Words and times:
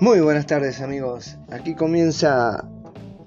Muy 0.00 0.20
buenas 0.20 0.46
tardes 0.46 0.80
amigos, 0.80 1.36
aquí 1.50 1.74
comienza 1.74 2.66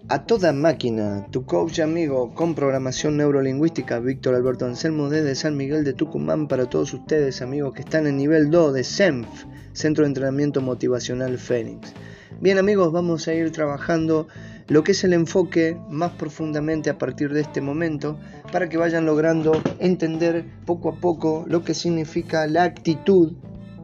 a 0.10 0.26
toda 0.26 0.54
máquina, 0.54 1.28
tu 1.30 1.46
coach 1.46 1.80
amigo 1.80 2.34
con 2.34 2.56
programación 2.56 3.16
neurolingüística, 3.16 4.00
Víctor 4.00 4.34
Alberto 4.34 4.66
Anselmo 4.66 5.08
desde 5.08 5.36
San 5.36 5.56
Miguel 5.56 5.84
de 5.84 5.94
Tucumán 5.94 6.48
para 6.48 6.68
todos 6.68 6.92
ustedes 6.96 7.44
amigos 7.44 7.76
que 7.76 7.82
están 7.82 8.08
en 8.08 8.18
nivel 8.18 8.50
2 8.50 8.74
de 8.74 8.84
SEMF, 8.84 9.28
Centro 9.74 10.04
de 10.04 10.08
Entrenamiento 10.08 10.62
Motivacional 10.62 11.38
Fénix. 11.38 11.94
Bien 12.42 12.58
amigos, 12.58 12.92
vamos 12.92 13.28
a 13.28 13.36
ir 13.36 13.52
trabajando 13.52 14.28
lo 14.68 14.84
que 14.84 14.94
es 14.94 15.04
el 15.04 15.14
enfoque 15.14 15.78
más 15.92 16.14
profundamente 16.14 16.90
a 16.90 16.98
partir 16.98 17.32
de 17.34 17.42
este 17.42 17.62
momento 17.62 18.18
para 18.52 18.68
que 18.68 18.78
vayan 18.78 19.06
logrando 19.06 19.62
entender 19.78 20.44
poco 20.66 20.90
a 20.90 20.96
poco 20.96 21.46
lo 21.48 21.64
que 21.64 21.76
significa 21.76 22.48
la 22.48 22.64
actitud, 22.64 23.34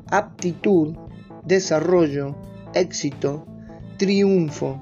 aptitud, 0.09 0.95
desarrollo, 1.45 2.48
éxito, 2.73 3.45
triunfo. 3.97 4.79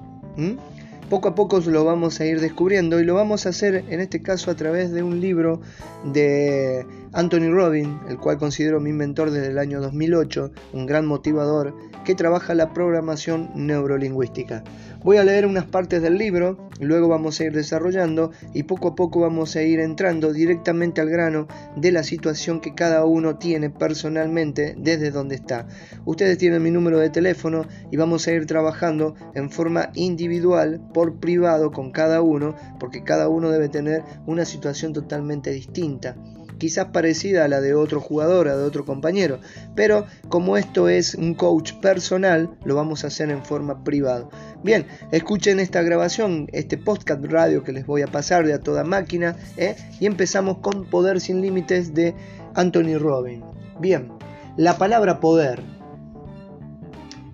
Poco 1.09 1.30
a 1.30 1.36
poco 1.36 1.59
lo 1.59 1.86
vamos 1.86 2.20
a 2.20 2.26
ir 2.26 2.41
descubriendo 2.41 3.00
y 3.00 3.05
lo 3.05 3.13
vamos 3.16 3.46
a 3.46 3.50
hacer 3.50 3.86
en 3.90 4.02
este 4.02 4.22
caso 4.22 4.52
a 4.52 4.55
través 4.55 4.91
de 4.91 5.04
un 5.04 5.22
libro 5.22 5.62
de 6.04 6.86
Anthony 7.17 7.49
Robbins, 7.49 7.99
el 8.09 8.20
cual 8.20 8.38
considero 8.38 8.80
mi 8.80 8.94
mentor 8.94 9.31
desde 9.31 9.48
el 9.48 9.57
año 9.57 9.81
2008, 9.81 10.52
un 10.73 10.85
gran 10.85 11.07
motivador 11.07 11.73
que 12.05 12.13
trabaja 12.13 12.53
la 12.53 12.76
programación 12.76 13.49
neurolingüística. 13.55 14.63
Voy 15.03 15.17
a 15.17 15.23
leer 15.23 15.48
unas 15.48 15.66
partes 15.66 16.03
del 16.03 16.20
libro, 16.20 16.70
luego 16.80 17.07
vamos 17.07 17.40
a 17.40 17.45
ir 17.45 17.53
desarrollando 17.53 18.30
y 18.53 18.63
poco 18.63 18.90
a 18.90 18.95
poco 18.95 19.21
vamos 19.21 19.55
a 19.55 19.63
ir 19.63 19.80
entrando 19.80 20.31
directamente 20.31 21.02
al 21.02 21.09
grano 21.09 21.48
de 21.76 21.91
la 21.91 22.03
situación 22.03 22.62
que 22.62 22.76
cada 22.76 23.03
uno 23.03 23.40
tiene 23.40 23.71
personalmente 23.71 24.76
desde 24.77 25.09
donde 25.09 25.34
está. 25.34 25.68
Ustedes 26.05 26.38
tienen 26.38 26.62
mi 26.62 26.70
número 26.70 26.99
de 26.99 27.10
teléfono 27.10 27.65
y 27.90 27.98
vamos 27.98 28.27
a 28.27 28.32
ir 28.32 28.45
trabajando 28.45 29.15
en 29.34 29.49
forma 29.49 29.90
individual, 29.95 30.88
por 30.93 31.20
privado 31.20 31.71
con 31.71 31.90
cada 31.91 32.21
uno, 32.21 32.54
porque 32.79 33.04
cada 33.04 33.27
uno 33.27 33.49
debe 33.49 33.70
tener 33.70 34.04
una 34.27 34.45
situación 34.45 34.93
totalmente 34.93 35.49
distinta 35.49 36.15
quizás 36.58 36.88
parecida 36.88 37.46
a 37.46 37.48
la 37.48 37.62
de 37.62 37.74
otro 37.74 38.00
jugador, 38.00 38.48
a 38.48 38.58
de 38.58 38.63
otro 38.63 38.86
compañero, 38.86 39.40
pero 39.76 40.05
como 40.30 40.58
esto 40.58 40.90
es 40.90 41.16
un 41.16 41.34
coach 41.34 41.74
personal, 41.74 42.50
lo 42.63 42.76
vamos 42.76 43.04
a 43.04 43.08
hacer 43.08 43.30
en 43.30 43.44
forma 43.44 43.84
privada. 43.84 44.27
Bien, 44.63 44.88
escuchen 45.12 45.60
esta 45.60 45.82
grabación, 45.82 46.48
este 46.52 46.78
podcast 46.78 47.24
radio 47.26 47.63
que 47.63 47.72
les 47.72 47.85
voy 47.85 48.02
a 48.02 48.08
pasar 48.08 48.46
de 48.46 48.54
a 48.54 48.60
toda 48.60 48.84
máquina, 48.84 49.35
¿eh? 49.58 49.76
y 50.00 50.05
empezamos 50.05 50.60
con 50.60 50.85
Poder 50.85 51.22
sin 51.22 51.41
Límites 51.41 51.94
de 51.94 52.16
Anthony 52.55 52.98
Robbins. 52.98 53.44
Bien, 53.80 54.12
la 54.58 54.78
palabra 54.78 55.20
poder 55.20 55.62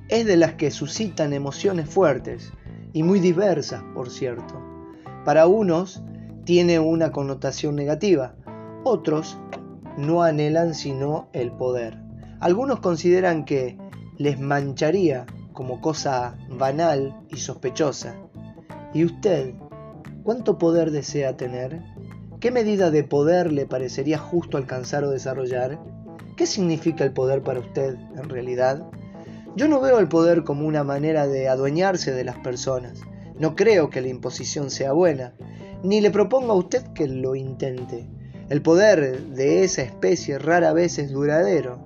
es 0.10 0.26
de 0.26 0.38
las 0.38 0.54
que 0.54 0.72
suscitan 0.72 1.34
emociones 1.34 1.90
fuertes 1.90 2.52
y 2.92 3.04
muy 3.04 3.20
diversas, 3.20 3.82
por 3.96 4.10
cierto. 4.10 4.62
Para 5.26 5.48
unos 5.48 6.04
tiene 6.46 6.80
una 6.80 7.12
connotación 7.12 7.76
negativa, 7.76 8.36
otros 8.84 9.38
no 9.98 10.24
anhelan 10.24 10.74
sino 10.74 11.30
el 11.34 11.52
poder. 11.52 12.00
Algunos 12.40 12.80
consideran 12.80 13.46
que 13.46 13.78
les 14.18 14.40
mancharía 14.40 15.26
como 15.54 15.82
cosa 15.82 16.38
banal 16.50 17.16
y 17.30 17.38
sospechosa. 17.38 18.16
¿Y 18.94 19.06
usted 19.06 19.54
cuánto 20.24 20.58
poder 20.58 20.92
desea 20.92 21.38
tener? 21.38 21.82
¿Qué 22.40 22.52
medida 22.52 22.92
de 22.92 23.04
poder 23.04 23.54
le 23.54 23.66
parecería 23.66 24.18
justo 24.18 24.58
alcanzar 24.58 25.04
o 25.04 25.10
desarrollar? 25.10 25.80
¿Qué 26.36 26.46
significa 26.46 27.04
el 27.04 27.14
poder 27.14 27.44
para 27.44 27.60
usted 27.60 27.96
en 27.96 28.30
realidad? 28.30 28.86
Yo 29.56 29.68
no 29.68 29.80
veo 29.80 30.00
el 30.00 30.08
poder 30.08 30.44
como 30.44 30.66
una 30.66 30.84
manera 30.84 31.28
de 31.28 31.48
adueñarse 31.48 32.12
de 32.12 32.24
las 32.24 32.38
personas. 32.40 33.02
No 33.40 33.56
creo 33.56 33.90
que 33.90 34.02
la 34.02 34.10
imposición 34.10 34.72
sea 34.72 34.94
buena, 34.94 35.36
ni 35.84 36.02
le 36.02 36.12
propongo 36.12 36.54
a 36.54 36.58
usted 36.58 36.84
que 36.94 37.08
lo 37.08 37.36
intente. 37.36 38.10
El 38.50 38.62
poder 38.62 39.22
de 39.28 39.64
esa 39.64 39.84
especie 39.84 40.38
rara 40.38 40.74
vez 40.74 41.00
es 41.00 41.12
duradero. 41.12 41.84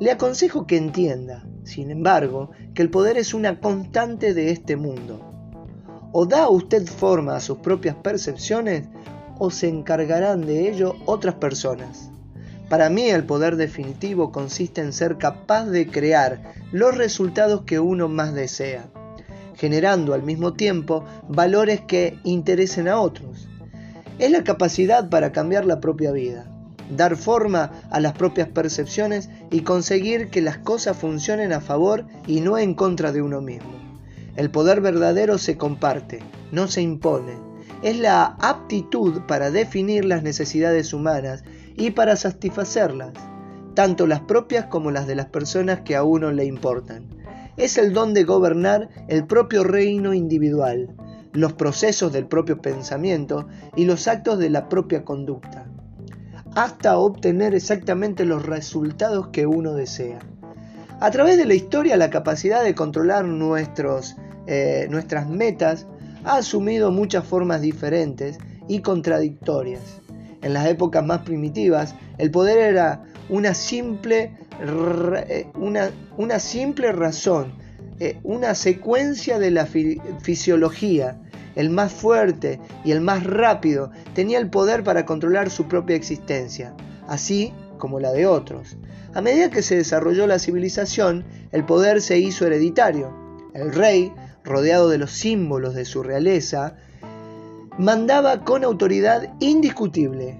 Le 0.00 0.10
aconsejo 0.10 0.66
que 0.66 0.78
entienda, 0.78 1.44
sin 1.64 1.90
embargo, 1.90 2.50
que 2.74 2.80
el 2.80 2.88
poder 2.88 3.18
es 3.18 3.34
una 3.34 3.60
constante 3.60 4.32
de 4.32 4.50
este 4.50 4.76
mundo. 4.76 5.20
O 6.12 6.24
da 6.24 6.48
usted 6.48 6.86
forma 6.86 7.36
a 7.36 7.40
sus 7.40 7.58
propias 7.58 7.94
percepciones 7.96 8.88
o 9.38 9.50
se 9.50 9.68
encargarán 9.68 10.46
de 10.46 10.70
ello 10.70 10.96
otras 11.04 11.34
personas. 11.34 12.10
Para 12.70 12.88
mí 12.88 13.10
el 13.10 13.24
poder 13.24 13.56
definitivo 13.56 14.32
consiste 14.32 14.80
en 14.80 14.94
ser 14.94 15.18
capaz 15.18 15.66
de 15.66 15.88
crear 15.88 16.54
los 16.72 16.96
resultados 16.96 17.62
que 17.62 17.80
uno 17.80 18.08
más 18.08 18.32
desea, 18.32 18.88
generando 19.56 20.14
al 20.14 20.22
mismo 20.22 20.54
tiempo 20.54 21.04
valores 21.28 21.82
que 21.82 22.18
interesen 22.24 22.88
a 22.88 22.98
otros 22.98 23.47
es 24.18 24.30
la 24.30 24.44
capacidad 24.44 25.08
para 25.08 25.32
cambiar 25.32 25.64
la 25.64 25.80
propia 25.80 26.12
vida, 26.12 26.46
dar 26.96 27.16
forma 27.16 27.70
a 27.90 28.00
las 28.00 28.14
propias 28.14 28.48
percepciones 28.48 29.30
y 29.50 29.60
conseguir 29.60 30.28
que 30.30 30.40
las 30.40 30.58
cosas 30.58 30.96
funcionen 30.96 31.52
a 31.52 31.60
favor 31.60 32.06
y 32.26 32.40
no 32.40 32.58
en 32.58 32.74
contra 32.74 33.12
de 33.12 33.22
uno 33.22 33.40
mismo. 33.40 33.72
El 34.36 34.50
poder 34.50 34.80
verdadero 34.80 35.38
se 35.38 35.56
comparte, 35.56 36.20
no 36.52 36.68
se 36.68 36.82
impone. 36.82 37.32
Es 37.82 37.98
la 37.98 38.36
aptitud 38.40 39.22
para 39.26 39.50
definir 39.50 40.04
las 40.04 40.22
necesidades 40.22 40.92
humanas 40.92 41.44
y 41.76 41.90
para 41.92 42.16
satisfacerlas, 42.16 43.12
tanto 43.74 44.06
las 44.06 44.20
propias 44.20 44.66
como 44.66 44.90
las 44.90 45.06
de 45.06 45.14
las 45.14 45.26
personas 45.26 45.80
que 45.82 45.94
a 45.94 46.02
uno 46.02 46.32
le 46.32 46.44
importan. 46.44 47.06
Es 47.56 47.78
el 47.78 47.92
don 47.92 48.14
de 48.14 48.24
gobernar 48.24 48.88
el 49.08 49.26
propio 49.26 49.64
reino 49.64 50.14
individual, 50.14 50.94
los 51.32 51.52
procesos 51.52 52.12
del 52.12 52.26
propio 52.26 52.60
pensamiento 52.60 53.46
y 53.76 53.84
los 53.84 54.08
actos 54.08 54.38
de 54.38 54.50
la 54.50 54.68
propia 54.68 55.04
conducta, 55.04 55.66
hasta 56.54 56.98
obtener 56.98 57.54
exactamente 57.54 58.24
los 58.24 58.44
resultados 58.44 59.28
que 59.28 59.46
uno 59.46 59.74
desea. 59.74 60.18
A 61.00 61.10
través 61.10 61.36
de 61.36 61.46
la 61.46 61.54
historia, 61.54 61.96
la 61.96 62.10
capacidad 62.10 62.64
de 62.64 62.74
controlar 62.74 63.24
nuestros, 63.24 64.16
eh, 64.46 64.88
nuestras 64.90 65.28
metas 65.28 65.86
ha 66.24 66.38
asumido 66.38 66.90
muchas 66.90 67.24
formas 67.24 67.60
diferentes 67.60 68.38
y 68.66 68.80
contradictorias. 68.80 70.00
En 70.42 70.52
las 70.52 70.66
épocas 70.66 71.04
más 71.04 71.20
primitivas, 71.20 71.94
el 72.18 72.30
poder 72.30 72.58
era 72.58 73.04
una 73.28 73.54
simple, 73.54 74.36
eh, 74.60 75.46
una, 75.54 75.90
una 76.16 76.38
simple 76.38 76.90
razón 76.92 77.52
eh, 78.00 78.20
una 78.22 78.54
secuencia 78.54 79.38
de 79.38 79.50
la 79.50 79.66
fisiología. 79.66 81.20
El 81.56 81.70
más 81.70 81.92
fuerte 81.92 82.60
y 82.84 82.92
el 82.92 83.00
más 83.00 83.24
rápido 83.24 83.90
tenía 84.14 84.38
el 84.38 84.48
poder 84.48 84.84
para 84.84 85.04
controlar 85.04 85.50
su 85.50 85.66
propia 85.66 85.96
existencia, 85.96 86.74
así 87.08 87.52
como 87.78 87.98
la 87.98 88.12
de 88.12 88.26
otros. 88.26 88.76
A 89.14 89.20
medida 89.20 89.50
que 89.50 89.62
se 89.62 89.76
desarrolló 89.76 90.26
la 90.26 90.38
civilización, 90.38 91.24
el 91.50 91.64
poder 91.64 92.00
se 92.00 92.18
hizo 92.18 92.46
hereditario. 92.46 93.12
El 93.54 93.72
rey, 93.72 94.12
rodeado 94.44 94.88
de 94.88 94.98
los 94.98 95.10
símbolos 95.10 95.74
de 95.74 95.84
su 95.84 96.02
realeza, 96.04 96.76
mandaba 97.78 98.44
con 98.44 98.64
autoridad 98.64 99.32
indiscutible. 99.40 100.38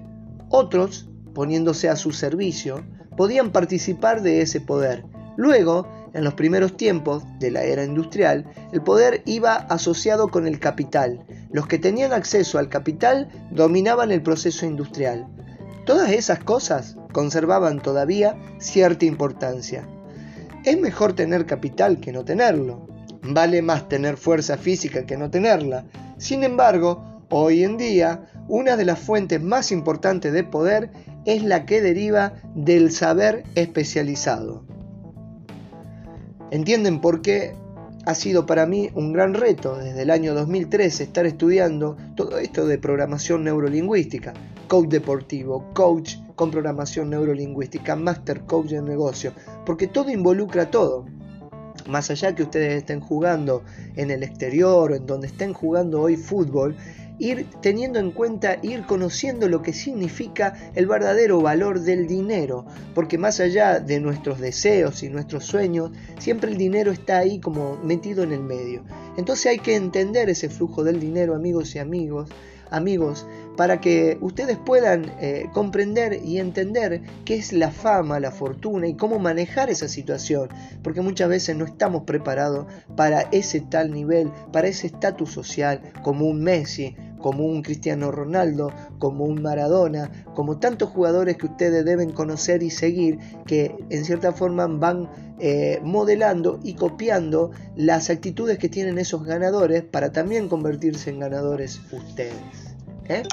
Otros, 0.49 1.09
poniéndose 1.33 1.89
a 1.89 1.95
su 1.95 2.11
servicio, 2.11 2.85
podían 3.17 3.51
participar 3.51 4.21
de 4.21 4.41
ese 4.41 4.61
poder. 4.61 5.03
Luego, 5.35 5.87
en 6.13 6.23
los 6.23 6.33
primeros 6.33 6.77
tiempos 6.77 7.23
de 7.39 7.51
la 7.51 7.63
era 7.63 7.83
industrial, 7.83 8.45
el 8.71 8.81
poder 8.81 9.21
iba 9.25 9.55
asociado 9.55 10.29
con 10.29 10.47
el 10.47 10.59
capital. 10.59 11.25
Los 11.51 11.67
que 11.67 11.79
tenían 11.79 12.13
acceso 12.13 12.57
al 12.57 12.69
capital 12.69 13.29
dominaban 13.51 14.11
el 14.11 14.21
proceso 14.21 14.65
industrial. 14.65 15.27
Todas 15.85 16.11
esas 16.11 16.39
cosas 16.39 16.97
conservaban 17.11 17.81
todavía 17.81 18.37
cierta 18.59 19.05
importancia. 19.05 19.87
Es 20.65 20.79
mejor 20.79 21.13
tener 21.13 21.45
capital 21.45 21.99
que 21.99 22.11
no 22.11 22.25
tenerlo. 22.25 22.87
Vale 23.23 23.61
más 23.61 23.89
tener 23.89 24.17
fuerza 24.17 24.57
física 24.57 25.05
que 25.05 25.17
no 25.17 25.29
tenerla. 25.29 25.85
Sin 26.17 26.43
embargo, 26.43 27.23
hoy 27.29 27.63
en 27.63 27.77
día, 27.77 28.29
una 28.47 28.75
de 28.75 28.85
las 28.85 28.99
fuentes 28.99 29.41
más 29.41 29.71
importantes 29.71 30.33
de 30.33 30.43
poder 30.43 30.91
es 31.25 31.43
la 31.43 31.65
que 31.65 31.81
deriva 31.81 32.33
del 32.55 32.91
saber 32.91 33.43
especializado. 33.55 34.63
Entienden 36.51 36.99
por 36.99 37.21
qué 37.21 37.53
ha 38.05 38.15
sido 38.15 38.47
para 38.47 38.65
mí 38.65 38.89
un 38.95 39.13
gran 39.13 39.35
reto 39.35 39.77
desde 39.77 40.01
el 40.01 40.09
año 40.09 40.33
2013 40.33 41.03
estar 41.03 41.27
estudiando 41.27 41.95
todo 42.15 42.39
esto 42.39 42.65
de 42.65 42.79
programación 42.79 43.43
neurolingüística, 43.43 44.33
coach 44.67 44.87
deportivo, 44.87 45.69
coach 45.73 46.15
con 46.35 46.49
programación 46.49 47.11
neurolingüística, 47.11 47.95
master 47.95 48.41
coach 48.45 48.69
de 48.69 48.81
negocio, 48.81 49.33
porque 49.63 49.87
todo 49.87 50.09
involucra 50.09 50.71
todo. 50.71 51.05
Más 51.87 52.09
allá 52.09 52.33
que 52.33 52.43
ustedes 52.43 52.77
estén 52.77 52.99
jugando 52.99 53.63
en 53.95 54.09
el 54.09 54.23
exterior 54.23 54.93
en 54.93 55.05
donde 55.05 55.27
estén 55.27 55.53
jugando 55.53 56.01
hoy 56.01 56.15
fútbol, 56.15 56.75
ir 57.19 57.47
teniendo 57.61 57.99
en 57.99 58.11
cuenta, 58.11 58.57
ir 58.63 58.85
conociendo 58.85 59.47
lo 59.47 59.61
que 59.61 59.73
significa 59.73 60.71
el 60.73 60.87
verdadero 60.87 61.41
valor 61.41 61.81
del 61.81 62.07
dinero, 62.07 62.65
porque 62.95 63.17
más 63.17 63.39
allá 63.39 63.79
de 63.79 63.99
nuestros 63.99 64.39
deseos 64.39 65.03
y 65.03 65.09
nuestros 65.09 65.45
sueños, 65.45 65.91
siempre 66.17 66.49
el 66.49 66.57
dinero 66.57 66.91
está 66.91 67.19
ahí 67.19 67.39
como 67.39 67.77
metido 67.83 68.23
en 68.23 68.31
el 68.31 68.41
medio. 68.41 68.83
Entonces 69.17 69.47
hay 69.47 69.59
que 69.59 69.75
entender 69.75 70.29
ese 70.29 70.49
flujo 70.49 70.83
del 70.83 70.99
dinero, 70.99 71.35
amigos 71.35 71.75
y 71.75 71.79
amigos, 71.79 72.29
amigos, 72.71 73.27
para 73.57 73.81
que 73.81 74.17
ustedes 74.21 74.57
puedan 74.57 75.11
eh, 75.19 75.49
comprender 75.53 76.21
y 76.23 76.39
entender 76.39 77.01
qué 77.25 77.35
es 77.35 77.51
la 77.51 77.71
fama, 77.71 78.19
la 78.19 78.31
fortuna 78.31 78.87
y 78.87 78.95
cómo 78.95 79.19
manejar 79.19 79.69
esa 79.69 79.87
situación, 79.87 80.49
porque 80.81 81.01
muchas 81.01 81.29
veces 81.29 81.57
no 81.57 81.65
estamos 81.65 82.03
preparados 82.03 82.67
para 82.95 83.21
ese 83.31 83.59
tal 83.59 83.91
nivel, 83.91 84.31
para 84.53 84.67
ese 84.67 84.87
estatus 84.87 85.31
social, 85.31 85.81
como 86.03 86.25
un 86.25 86.41
Messi, 86.41 86.95
como 87.19 87.45
un 87.45 87.61
Cristiano 87.61 88.11
Ronaldo, 88.11 88.71
como 88.97 89.25
un 89.25 89.41
Maradona, 89.41 90.11
como 90.33 90.59
tantos 90.59 90.89
jugadores 90.89 91.37
que 91.37 91.45
ustedes 91.45 91.85
deben 91.85 92.11
conocer 92.11 92.63
y 92.63 92.69
seguir, 92.69 93.19
que 93.45 93.75
en 93.89 94.05
cierta 94.05 94.31
forma 94.33 94.67
van 94.67 95.09
eh, 95.39 95.79
modelando 95.83 96.59
y 96.63 96.73
copiando 96.73 97.51
las 97.75 98.09
actitudes 98.09 98.57
que 98.57 98.69
tienen 98.69 98.97
esos 98.97 99.23
ganadores 99.23 99.83
para 99.83 100.11
también 100.11 100.49
convertirse 100.49 101.09
en 101.09 101.19
ganadores 101.19 101.79
ustedes. 101.91 102.33
¿eh? 103.07 103.23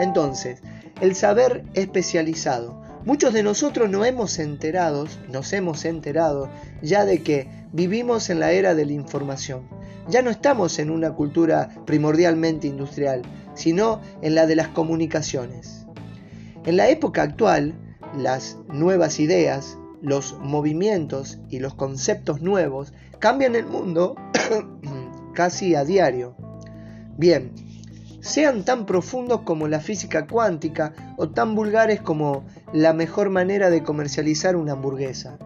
Entonces, 0.00 0.60
el 1.00 1.14
saber 1.14 1.64
especializado. 1.74 2.80
Muchos 3.04 3.32
de 3.32 3.42
nosotros 3.42 3.90
no 3.90 4.04
hemos 4.04 4.38
enterado, 4.38 5.06
nos 5.28 5.52
hemos 5.52 5.84
enterado 5.84 6.48
ya 6.82 7.04
de 7.04 7.22
que 7.22 7.48
vivimos 7.72 8.30
en 8.30 8.38
la 8.38 8.52
era 8.52 8.76
de 8.76 8.86
la 8.86 8.92
información. 8.92 9.68
Ya 10.08 10.22
no 10.22 10.30
estamos 10.30 10.78
en 10.78 10.88
una 10.88 11.12
cultura 11.12 11.68
primordialmente 11.84 12.68
industrial, 12.68 13.22
sino 13.54 14.00
en 14.20 14.36
la 14.36 14.46
de 14.46 14.54
las 14.54 14.68
comunicaciones. 14.68 15.84
En 16.64 16.76
la 16.76 16.90
época 16.90 17.22
actual, 17.22 17.74
las 18.16 18.58
nuevas 18.68 19.18
ideas, 19.18 19.78
los 20.00 20.38
movimientos 20.38 21.40
y 21.48 21.58
los 21.58 21.74
conceptos 21.74 22.40
nuevos 22.40 22.92
cambian 23.18 23.56
el 23.56 23.66
mundo 23.66 24.14
casi 25.34 25.74
a 25.74 25.84
diario. 25.84 26.36
Bien, 27.16 27.52
sean 28.20 28.64
tan 28.64 28.86
profundos 28.86 29.40
como 29.40 29.66
la 29.66 29.80
física 29.80 30.28
cuántica 30.28 31.14
o 31.16 31.30
tan 31.30 31.56
vulgares 31.56 32.00
como 32.00 32.44
la 32.72 32.92
mejor 32.92 33.30
manera 33.30 33.70
de 33.70 33.82
comercializar 33.82 34.56
una 34.56 34.72
hamburguesa. 34.72 35.38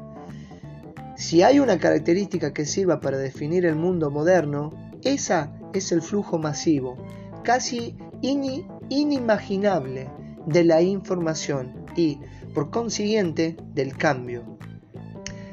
Si 1.16 1.42
hay 1.42 1.60
una 1.60 1.78
característica 1.78 2.52
que 2.52 2.66
sirva 2.66 3.00
para 3.00 3.18
definir 3.18 3.66
el 3.66 3.74
mundo 3.74 4.10
moderno, 4.10 4.72
esa 5.02 5.52
es 5.72 5.90
el 5.92 6.02
flujo 6.02 6.38
masivo, 6.38 6.96
casi 7.42 7.96
inimaginable 8.20 10.08
de 10.46 10.64
la 10.64 10.82
información 10.82 11.86
y, 11.96 12.20
por 12.54 12.70
consiguiente, 12.70 13.56
del 13.74 13.96
cambio. 13.96 14.58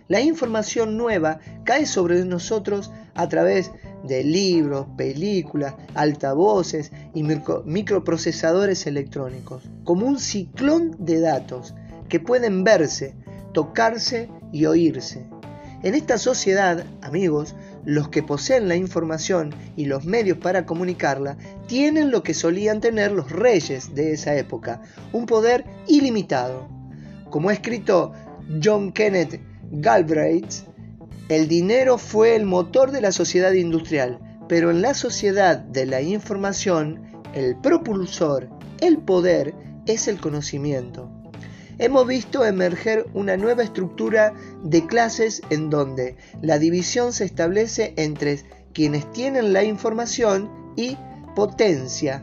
La 0.07 0.21
información 0.21 0.97
nueva 0.97 1.39
cae 1.63 1.85
sobre 1.85 2.23
nosotros 2.25 2.91
a 3.15 3.29
través 3.29 3.71
de 4.03 4.23
libros, 4.23 4.87
películas, 4.97 5.75
altavoces 5.95 6.91
y 7.13 7.23
microprocesadores 7.23 8.85
electrónicos, 8.85 9.63
como 9.83 10.05
un 10.05 10.19
ciclón 10.19 10.95
de 10.99 11.19
datos 11.19 11.73
que 12.09 12.19
pueden 12.19 12.63
verse, 12.63 13.15
tocarse 13.53 14.29
y 14.51 14.65
oírse. 14.65 15.25
En 15.83 15.95
esta 15.95 16.17
sociedad, 16.17 16.85
amigos, 17.01 17.55
los 17.85 18.07
que 18.07 18.23
poseen 18.23 18.69
la 18.69 18.75
información 18.75 19.53
y 19.75 19.85
los 19.85 20.05
medios 20.05 20.37
para 20.37 20.65
comunicarla 20.65 21.37
tienen 21.67 22.11
lo 22.11 22.23
que 22.23 22.33
solían 22.33 22.79
tener 22.79 23.11
los 23.11 23.31
reyes 23.31 23.93
de 23.93 24.13
esa 24.13 24.35
época, 24.35 24.81
un 25.11 25.25
poder 25.25 25.65
ilimitado. 25.87 26.69
Como 27.29 27.49
ha 27.49 27.53
escrito 27.53 28.13
John 28.63 28.93
Kenneth 28.93 29.41
Galbraith, 29.71 30.72
el 31.35 31.47
dinero 31.47 31.97
fue 31.97 32.35
el 32.35 32.45
motor 32.45 32.91
de 32.91 33.01
la 33.01 33.11
sociedad 33.11 33.53
industrial, 33.53 34.19
pero 34.47 34.69
en 34.69 34.83
la 34.83 34.93
sociedad 34.93 35.57
de 35.57 35.87
la 35.87 35.99
información, 35.99 37.01
el 37.33 37.55
propulsor, 37.59 38.49
el 38.81 38.99
poder, 38.99 39.55
es 39.87 40.07
el 40.07 40.21
conocimiento. 40.21 41.09
Hemos 41.79 42.05
visto 42.05 42.45
emerger 42.45 43.07
una 43.15 43.35
nueva 43.35 43.63
estructura 43.63 44.35
de 44.63 44.85
clases 44.85 45.41
en 45.49 45.71
donde 45.71 46.17
la 46.43 46.59
división 46.59 47.13
se 47.13 47.25
establece 47.25 47.95
entre 47.97 48.43
quienes 48.71 49.11
tienen 49.11 49.53
la 49.53 49.63
información 49.63 50.51
y 50.75 50.97
potencia, 51.35 52.21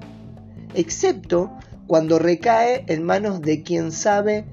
excepto 0.74 1.50
cuando 1.88 2.20
recae 2.20 2.84
en 2.86 3.02
manos 3.02 3.42
de 3.42 3.64
quien 3.64 3.90
sabe 3.90 4.44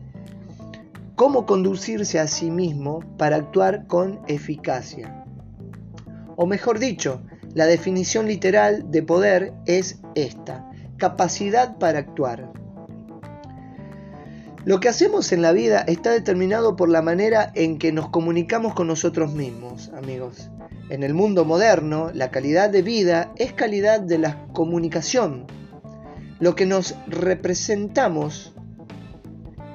cómo 1.18 1.48
conducirse 1.48 2.20
a 2.20 2.28
sí 2.28 2.52
mismo 2.52 3.00
para 3.18 3.38
actuar 3.38 3.88
con 3.88 4.22
eficacia. 4.28 5.26
O 6.36 6.46
mejor 6.46 6.78
dicho, 6.78 7.24
la 7.56 7.66
definición 7.66 8.28
literal 8.28 8.92
de 8.92 9.02
poder 9.02 9.52
es 9.66 10.00
esta, 10.14 10.70
capacidad 10.98 11.80
para 11.80 11.98
actuar. 11.98 12.54
Lo 14.64 14.80
que 14.80 14.90
hacemos 14.90 15.32
en 15.32 15.42
la 15.42 15.54
vida 15.54 15.80
está 15.88 16.12
determinado 16.12 16.76
por 16.76 16.88
la 16.88 17.02
manera 17.02 17.52
en 17.56 17.80
que 17.80 17.92
nos 17.92 18.10
comunicamos 18.10 18.76
con 18.76 18.86
nosotros 18.86 19.34
mismos, 19.34 19.90
amigos. 19.98 20.52
En 20.92 21.02
el 21.02 21.16
mundo 21.16 21.46
moderno, 21.46 22.12
la 22.14 22.30
calidad 22.30 22.70
de 22.70 22.84
vida 22.84 23.32
es 23.38 23.54
calidad 23.54 24.02
de 24.02 24.20
la 24.20 24.46
comunicación. 24.54 25.48
Lo 26.40 26.54
que 26.56 26.68
nos 26.68 26.94
representamos 27.08 28.54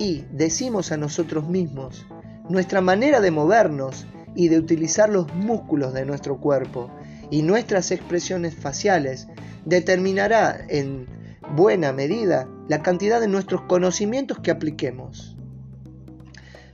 y 0.03 0.25
decimos 0.33 0.91
a 0.91 0.97
nosotros 0.97 1.49
mismos, 1.49 2.05
nuestra 2.49 2.81
manera 2.81 3.21
de 3.21 3.31
movernos 3.31 4.05
y 4.35 4.49
de 4.49 4.59
utilizar 4.59 5.09
los 5.09 5.33
músculos 5.33 5.95
de 5.95 6.05
nuestro 6.05 6.41
cuerpo 6.41 6.91
y 7.31 7.45
nuestras 7.45 7.93
expresiones 7.93 8.57
faciales 8.57 9.29
determinará 9.65 10.59
en 10.69 11.07
buena 11.55 11.93
medida 11.93 12.49
la 12.67 12.83
cantidad 12.83 13.21
de 13.21 13.29
nuestros 13.29 13.63
conocimientos 13.63 14.41
que 14.41 14.51
apliquemos. 14.51 15.37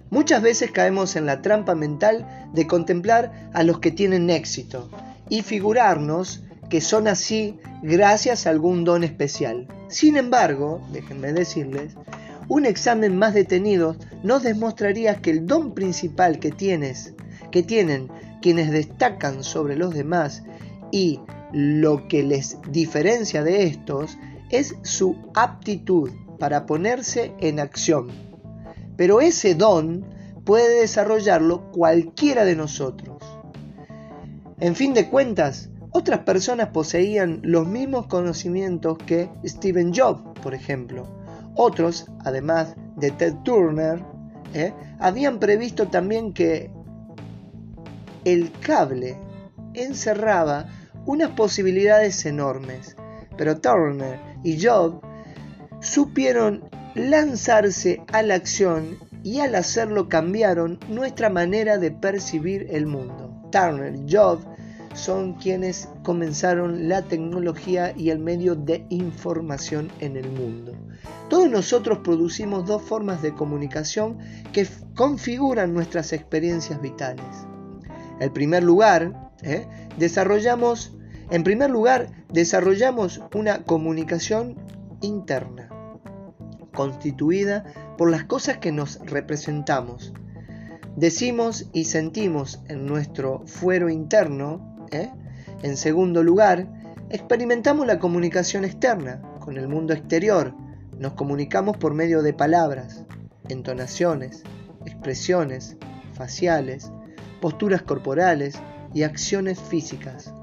Muchas 0.08 0.40
veces 0.40 0.70
caemos 0.70 1.14
en 1.14 1.26
la 1.26 1.42
trampa 1.42 1.74
mental 1.74 2.48
de 2.54 2.66
contemplar 2.66 3.50
a 3.52 3.62
los 3.62 3.78
que 3.78 3.90
tienen 3.90 4.30
éxito 4.30 4.88
y 5.28 5.42
figurarnos 5.42 6.44
que 6.70 6.80
son 6.80 7.06
así 7.06 7.58
gracias 7.82 8.46
a 8.46 8.50
algún 8.50 8.84
don 8.84 9.04
especial. 9.04 9.68
Sin 9.88 10.16
embargo, 10.16 10.80
déjenme 10.92 11.34
decirles, 11.34 11.94
un 12.48 12.64
examen 12.64 13.16
más 13.16 13.34
detenido 13.34 13.96
nos 14.22 14.42
demostraría 14.42 15.16
que 15.16 15.30
el 15.30 15.46
don 15.46 15.74
principal 15.74 16.38
que 16.38 16.50
tienes, 16.50 17.14
que 17.50 17.62
tienen 17.62 18.08
quienes 18.40 18.70
destacan 18.70 19.44
sobre 19.44 19.76
los 19.76 19.94
demás 19.94 20.42
y 20.90 21.20
lo 21.52 22.08
que 22.08 22.22
les 22.22 22.58
diferencia 22.70 23.42
de 23.42 23.64
estos 23.64 24.18
es 24.50 24.74
su 24.82 25.16
aptitud 25.34 26.10
para 26.38 26.66
ponerse 26.66 27.32
en 27.40 27.60
acción. 27.60 28.08
Pero 28.96 29.20
ese 29.20 29.54
don 29.54 30.06
puede 30.44 30.80
desarrollarlo 30.80 31.70
cualquiera 31.72 32.44
de 32.44 32.56
nosotros. 32.56 33.22
En 34.60 34.74
fin 34.74 34.94
de 34.94 35.08
cuentas, 35.08 35.70
otras 35.90 36.20
personas 36.20 36.68
poseían 36.68 37.40
los 37.42 37.66
mismos 37.66 38.06
conocimientos 38.06 38.98
que 38.98 39.28
Stephen 39.44 39.92
Jobs, 39.94 40.22
por 40.42 40.54
ejemplo, 40.54 41.17
otros, 41.58 42.06
además 42.24 42.76
de 42.96 43.10
Ted 43.10 43.34
Turner, 43.44 44.02
¿eh? 44.54 44.72
habían 45.00 45.40
previsto 45.40 45.88
también 45.88 46.32
que 46.32 46.70
el 48.24 48.52
cable 48.60 49.18
encerraba 49.74 50.68
unas 51.04 51.30
posibilidades 51.30 52.24
enormes, 52.26 52.96
pero 53.36 53.60
Turner 53.60 54.20
y 54.44 54.64
Job 54.64 55.00
supieron 55.80 56.62
lanzarse 56.94 58.02
a 58.12 58.22
la 58.22 58.34
acción 58.36 58.96
y 59.24 59.40
al 59.40 59.56
hacerlo 59.56 60.08
cambiaron 60.08 60.78
nuestra 60.88 61.28
manera 61.28 61.76
de 61.76 61.90
percibir 61.90 62.68
el 62.70 62.86
mundo. 62.86 63.48
Turner 63.50 63.96
y 63.96 64.14
Job 64.14 64.40
son 64.98 65.34
quienes 65.34 65.88
comenzaron 66.02 66.88
la 66.88 67.02
tecnología 67.02 67.94
y 67.96 68.10
el 68.10 68.18
medio 68.18 68.54
de 68.54 68.84
información 68.90 69.90
en 70.00 70.16
el 70.16 70.30
mundo. 70.30 70.72
Todos 71.28 71.48
nosotros 71.48 72.00
producimos 72.02 72.66
dos 72.66 72.82
formas 72.82 73.22
de 73.22 73.32
comunicación 73.32 74.18
que 74.52 74.66
configuran 74.94 75.72
nuestras 75.72 76.12
experiencias 76.12 76.80
vitales. 76.80 77.24
En 78.20 78.32
primer 78.32 78.64
lugar, 78.64 79.30
¿eh? 79.42 79.66
en 81.30 81.44
primer 81.44 81.70
lugar, 81.70 82.10
desarrollamos 82.32 83.22
una 83.34 83.62
comunicación 83.62 84.56
interna, 85.00 85.68
constituida 86.74 87.64
por 87.96 88.10
las 88.10 88.24
cosas 88.24 88.58
que 88.58 88.72
nos 88.72 88.98
representamos. 89.00 90.12
Decimos 90.96 91.68
y 91.72 91.84
sentimos 91.84 92.60
en 92.66 92.86
nuestro 92.86 93.42
fuero 93.46 93.88
interno 93.88 94.67
¿eh? 94.90 95.10
En 95.62 95.76
segundo 95.76 96.22
lugar, 96.22 96.66
Experimentamos 97.10 97.86
la 97.86 97.98
comunicación 97.98 98.66
externa 98.66 99.22
con 99.40 99.56
el 99.56 99.66
mundo 99.66 99.94
exterior. 99.94 100.54
Nos 100.98 101.14
comunicamos 101.14 101.78
por 101.78 101.94
medio 101.94 102.20
de 102.20 102.34
palabras, 102.34 103.06
entonaciones, 103.48 104.42
expresiones 104.84 105.78
faciales, 106.12 106.92
posturas 107.40 107.80
corporales 107.80 108.56
y 108.92 109.04
acciones 109.04 109.58
físicas. 109.58 110.34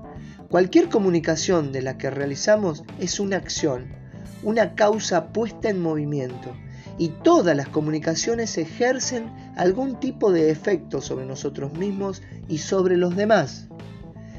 Cualquier 0.49 0.89
comunicación 0.89 1.71
de 1.71 1.83
la 1.83 1.99
que 1.99 2.09
realizamos 2.09 2.83
es 2.99 3.19
una 3.19 3.37
acción, 3.37 3.93
una 4.41 4.73
causa 4.73 5.33
puesta 5.33 5.69
en 5.69 5.83
movimiento, 5.83 6.55
y 6.97 7.09
todas 7.09 7.55
las 7.55 7.67
comunicaciones 7.67 8.57
ejercen 8.57 9.29
algún 9.55 9.99
tipo 9.99 10.31
de 10.31 10.49
efecto 10.49 10.99
sobre 10.99 11.27
nosotros 11.27 11.73
mismos 11.73 12.23
y 12.47 12.57
sobre 12.57 12.97
los 12.97 13.15
demás. 13.15 13.67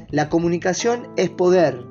La 0.09 0.29
comunicación 0.29 1.09
es 1.17 1.29
poder. 1.29 1.83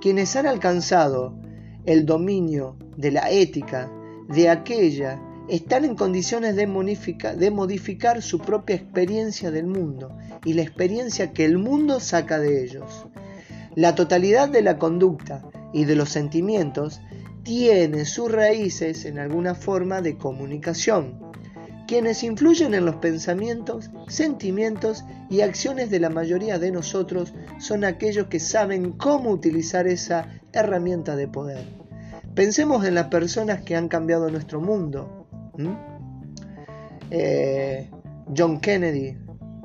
Quienes 0.00 0.34
han 0.34 0.46
alcanzado 0.46 1.38
el 1.84 2.06
dominio 2.06 2.76
de 2.96 3.10
la 3.10 3.30
ética, 3.30 3.92
de 4.28 4.48
aquella, 4.48 5.20
están 5.48 5.84
en 5.84 5.94
condiciones 5.94 6.56
de, 6.56 6.66
modificar 6.66 8.22
su 8.22 8.38
propia 8.38 8.76
experiencia 8.76 9.50
del 9.50 9.66
mundo 9.66 10.16
y 10.46 10.54
la 10.54 10.62
experiencia 10.62 11.32
que 11.32 11.44
el 11.44 11.58
mundo 11.58 12.00
saca 12.00 12.38
de 12.38 12.64
ellos. 12.64 13.06
La 13.74 13.94
totalidad 13.94 14.48
de 14.48 14.62
la 14.62 14.78
conducta 14.78 15.44
y 15.74 15.84
de 15.84 15.96
los 15.96 16.08
sentimientos 16.08 17.02
tiene 17.42 18.06
sus 18.06 18.32
raíces 18.32 19.04
en 19.04 19.18
alguna 19.18 19.54
forma 19.54 20.00
de 20.00 20.16
comunicación. 20.16 21.33
Quienes 21.86 22.22
influyen 22.22 22.72
en 22.74 22.86
los 22.86 22.96
pensamientos, 22.96 23.90
sentimientos 24.08 25.04
y 25.28 25.42
acciones 25.42 25.90
de 25.90 26.00
la 26.00 26.08
mayoría 26.08 26.58
de 26.58 26.70
nosotros 26.70 27.34
son 27.58 27.84
aquellos 27.84 28.28
que 28.28 28.40
saben 28.40 28.92
cómo 28.92 29.30
utilizar 29.30 29.86
esa 29.86 30.28
herramienta 30.52 31.14
de 31.14 31.28
poder. 31.28 31.64
Pensemos 32.34 32.84
en 32.84 32.94
las 32.94 33.08
personas 33.08 33.62
que 33.62 33.76
han 33.76 33.88
cambiado 33.88 34.30
nuestro 34.30 34.60
mundo. 34.60 35.26
Eh, 37.10 37.90
John 38.36 38.60
Kennedy, 38.60 39.16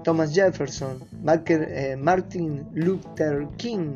Thomas 0.03 0.33
Jefferson, 0.33 0.99
eh, 1.47 1.95
Martin 1.97 2.67
Luther 2.73 3.47
King, 3.57 3.93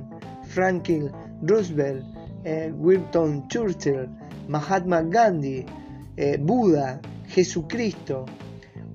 Franklin 0.47 1.11
Roosevelt, 1.41 2.05
eh, 2.45 2.71
Winston 2.75 3.47
Churchill, 3.47 4.07
Mahatma 4.47 5.01
Gandhi, 5.01 5.65
eh, 6.17 6.37
Buda, 6.39 6.99
Jesucristo. 7.33 8.25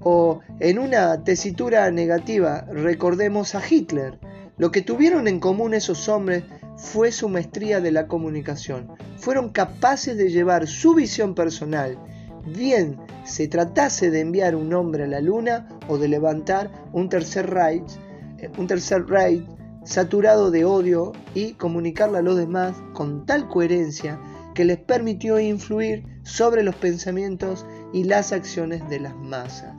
O 0.00 0.40
en 0.60 0.78
una 0.78 1.24
tesitura 1.24 1.90
negativa, 1.90 2.66
recordemos 2.72 3.54
a 3.54 3.62
Hitler. 3.68 4.18
Lo 4.56 4.70
que 4.70 4.82
tuvieron 4.82 5.28
en 5.28 5.40
común 5.40 5.74
esos 5.74 6.08
hombres 6.08 6.44
fue 6.76 7.10
su 7.10 7.28
maestría 7.28 7.80
de 7.80 7.90
la 7.90 8.06
comunicación. 8.06 8.88
Fueron 9.16 9.50
capaces 9.50 10.16
de 10.16 10.30
llevar 10.30 10.68
su 10.68 10.94
visión 10.94 11.34
personal, 11.34 11.98
bien 12.46 12.96
se 13.24 13.48
tratase 13.48 14.10
de 14.10 14.20
enviar 14.20 14.54
un 14.54 14.72
hombre 14.72 15.04
a 15.04 15.08
la 15.08 15.20
luna 15.20 15.68
o 15.88 15.98
de 15.98 16.08
levantar 16.08 16.70
un 16.92 17.08
tercer 17.08 17.50
Reich, 17.50 17.90
eh, 18.38 18.50
un 18.56 18.66
tercer 18.66 19.06
Reich 19.06 19.44
saturado 19.84 20.50
de 20.50 20.64
odio 20.64 21.12
y 21.34 21.52
comunicarle 21.54 22.18
a 22.18 22.22
los 22.22 22.36
demás 22.36 22.76
con 22.94 23.26
tal 23.26 23.48
coherencia 23.48 24.20
que 24.54 24.64
les 24.64 24.78
permitió 24.78 25.38
influir 25.38 26.04
sobre 26.22 26.62
los 26.62 26.74
pensamientos 26.74 27.64
y 27.92 28.04
las 28.04 28.32
acciones 28.32 28.88
de 28.88 29.00
las 29.00 29.16
masas. 29.16 29.74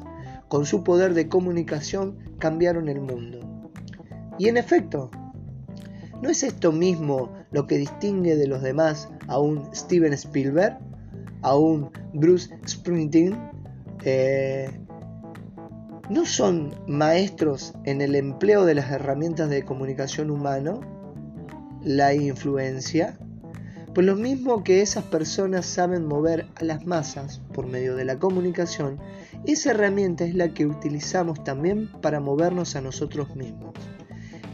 Con 0.48 0.66
su 0.66 0.84
poder 0.84 1.13
de 1.13 1.30
comunicación 1.30 2.18
cambiaron 2.39 2.89
el 2.89 3.01
mundo. 3.01 3.39
Y 4.38 4.48
en 4.48 4.58
efecto, 4.58 5.12
¿no 6.22 6.30
es 6.30 6.44
esto 6.44 6.72
mismo 6.72 7.32
lo 7.51 7.68
que 7.68 7.78
distingue 7.78 8.36
de 8.36 8.48
los 8.48 8.62
demás 8.62 9.10
a 9.28 9.39
un 9.39 9.74
Steven 9.75 10.13
Spielberg, 10.13 10.80
a 11.42 11.56
un 11.56 11.92
Bruce 12.13 12.50
Springsteen, 12.68 13.38
eh, 14.04 14.70
no 16.10 16.25
son 16.25 16.74
maestros 16.88 17.74
en 17.84 18.01
el 18.01 18.16
empleo 18.16 18.66
de 18.66 18.74
las 18.74 18.92
herramientas 18.92 19.50
de 19.50 19.63
comunicación 19.63 20.32
humano, 20.32 20.82
la 21.84 22.13
influencia, 22.13 23.18
pues 24.00 24.08
lo 24.08 24.15
mismo 24.15 24.63
que 24.63 24.82
esas 24.82 25.03
personas 25.03 25.65
saben 25.65 26.06
mover 26.06 26.48
a 26.56 26.63
las 26.63 26.86
masas 26.86 27.41
por 27.53 27.68
medio 27.68 27.98
de 27.98 28.06
la 28.06 28.18
comunicación, 28.18 28.98
esa 29.46 29.72
herramienta 29.72 30.24
es 30.24 30.36
la 30.36 30.53
que 30.53 30.65
utilizamos 30.65 31.44
también 31.44 31.91
para 32.01 32.22
movernos 32.22 32.77
a 32.77 32.82
nosotros 32.82 33.36
mismos. 33.36 33.74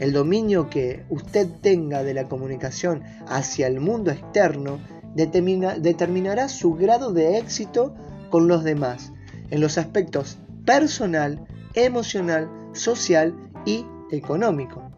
El 0.00 0.12
dominio 0.12 0.68
que 0.68 1.04
usted 1.10 1.46
tenga 1.62 2.02
de 2.02 2.12
la 2.12 2.26
comunicación 2.26 3.04
hacia 3.28 3.68
el 3.68 3.78
mundo 3.78 4.10
externo 4.10 4.80
determinará 5.14 6.48
su 6.48 6.74
grado 6.74 7.12
de 7.12 7.38
éxito 7.38 7.94
con 8.30 8.48
los 8.48 8.64
demás 8.64 9.12
en 9.52 9.60
los 9.60 9.78
aspectos 9.78 10.38
personal, 10.64 11.46
emocional, 11.74 12.50
social 12.72 13.32
y 13.64 13.86
económico. 14.10 14.90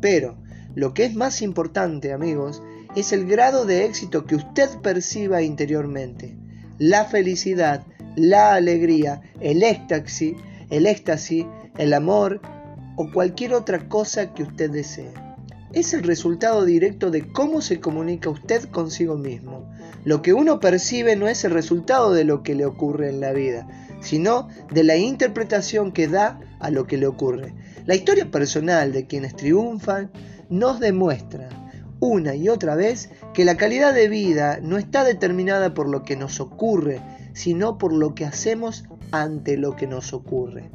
Pero 0.00 0.42
lo 0.74 0.92
que 0.92 1.04
es 1.04 1.14
más 1.14 1.40
importante, 1.40 2.12
amigos, 2.12 2.64
es 2.94 3.12
el 3.12 3.26
grado 3.26 3.64
de 3.64 3.86
éxito 3.86 4.26
que 4.26 4.36
usted 4.36 4.68
perciba 4.82 5.42
interiormente. 5.42 6.36
La 6.78 7.06
felicidad, 7.06 7.86
la 8.16 8.54
alegría, 8.54 9.22
el 9.40 9.62
éxtasis, 9.62 10.34
el 10.68 10.86
éxtasis, 10.86 11.46
el 11.78 11.94
amor 11.94 12.40
o 12.96 13.10
cualquier 13.10 13.54
otra 13.54 13.88
cosa 13.88 14.34
que 14.34 14.42
usted 14.42 14.70
desee. 14.70 15.12
Es 15.72 15.94
el 15.94 16.02
resultado 16.02 16.66
directo 16.66 17.10
de 17.10 17.32
cómo 17.32 17.62
se 17.62 17.80
comunica 17.80 18.28
usted 18.28 18.64
consigo 18.68 19.16
mismo. 19.16 19.70
Lo 20.04 20.20
que 20.20 20.34
uno 20.34 20.60
percibe 20.60 21.16
no 21.16 21.28
es 21.28 21.44
el 21.44 21.52
resultado 21.52 22.12
de 22.12 22.24
lo 22.24 22.42
que 22.42 22.54
le 22.54 22.66
ocurre 22.66 23.08
en 23.08 23.20
la 23.20 23.32
vida, 23.32 23.66
sino 24.02 24.48
de 24.70 24.84
la 24.84 24.96
interpretación 24.96 25.92
que 25.92 26.08
da 26.08 26.40
a 26.60 26.70
lo 26.70 26.86
que 26.86 26.98
le 26.98 27.06
ocurre. 27.06 27.54
La 27.86 27.94
historia 27.94 28.30
personal 28.30 28.92
de 28.92 29.06
quienes 29.06 29.34
triunfan 29.34 30.10
nos 30.50 30.78
demuestra 30.78 31.61
una 32.02 32.34
y 32.34 32.48
otra 32.48 32.74
vez 32.74 33.10
que 33.32 33.44
la 33.44 33.56
calidad 33.56 33.94
de 33.94 34.08
vida 34.08 34.58
no 34.60 34.76
está 34.76 35.04
determinada 35.04 35.72
por 35.72 35.88
lo 35.88 36.02
que 36.02 36.16
nos 36.16 36.40
ocurre, 36.40 37.00
sino 37.32 37.78
por 37.78 37.92
lo 37.92 38.16
que 38.16 38.24
hacemos 38.24 38.82
ante 39.12 39.56
lo 39.56 39.76
que 39.76 39.86
nos 39.86 40.12
ocurre. 40.12 40.68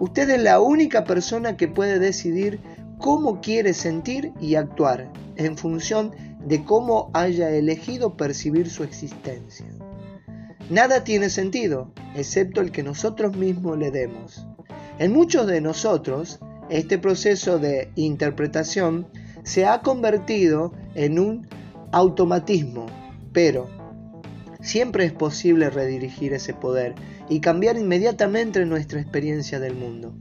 Usted 0.00 0.28
es 0.28 0.42
la 0.42 0.58
única 0.60 1.04
persona 1.04 1.56
que 1.56 1.68
puede 1.68 2.00
decidir 2.00 2.58
cómo 2.98 3.40
quiere 3.40 3.74
sentir 3.74 4.32
y 4.40 4.56
actuar 4.56 5.12
en 5.36 5.56
función 5.56 6.10
de 6.44 6.64
cómo 6.64 7.12
haya 7.14 7.48
elegido 7.50 8.16
percibir 8.16 8.68
su 8.68 8.82
existencia. 8.82 9.66
Nada 10.68 11.04
tiene 11.04 11.30
sentido, 11.30 11.92
excepto 12.16 12.60
el 12.60 12.72
que 12.72 12.82
nosotros 12.82 13.36
mismos 13.36 13.78
le 13.78 13.92
demos. 13.92 14.44
En 14.98 15.12
muchos 15.12 15.46
de 15.46 15.60
nosotros, 15.60 16.40
este 16.70 16.98
proceso 16.98 17.60
de 17.60 17.92
interpretación 17.94 19.06
se 19.46 19.64
ha 19.64 19.80
convertido 19.80 20.72
en 20.94 21.20
un 21.20 21.46
automatismo, 21.92 22.86
pero 23.32 23.70
siempre 24.60 25.04
es 25.04 25.12
posible 25.12 25.70
redirigir 25.70 26.32
ese 26.32 26.52
poder 26.52 26.96
y 27.28 27.40
cambiar 27.40 27.78
inmediatamente 27.78 28.66
nuestra 28.66 29.00
experiencia 29.00 29.60
del 29.60 29.76
mundo. 29.76 30.12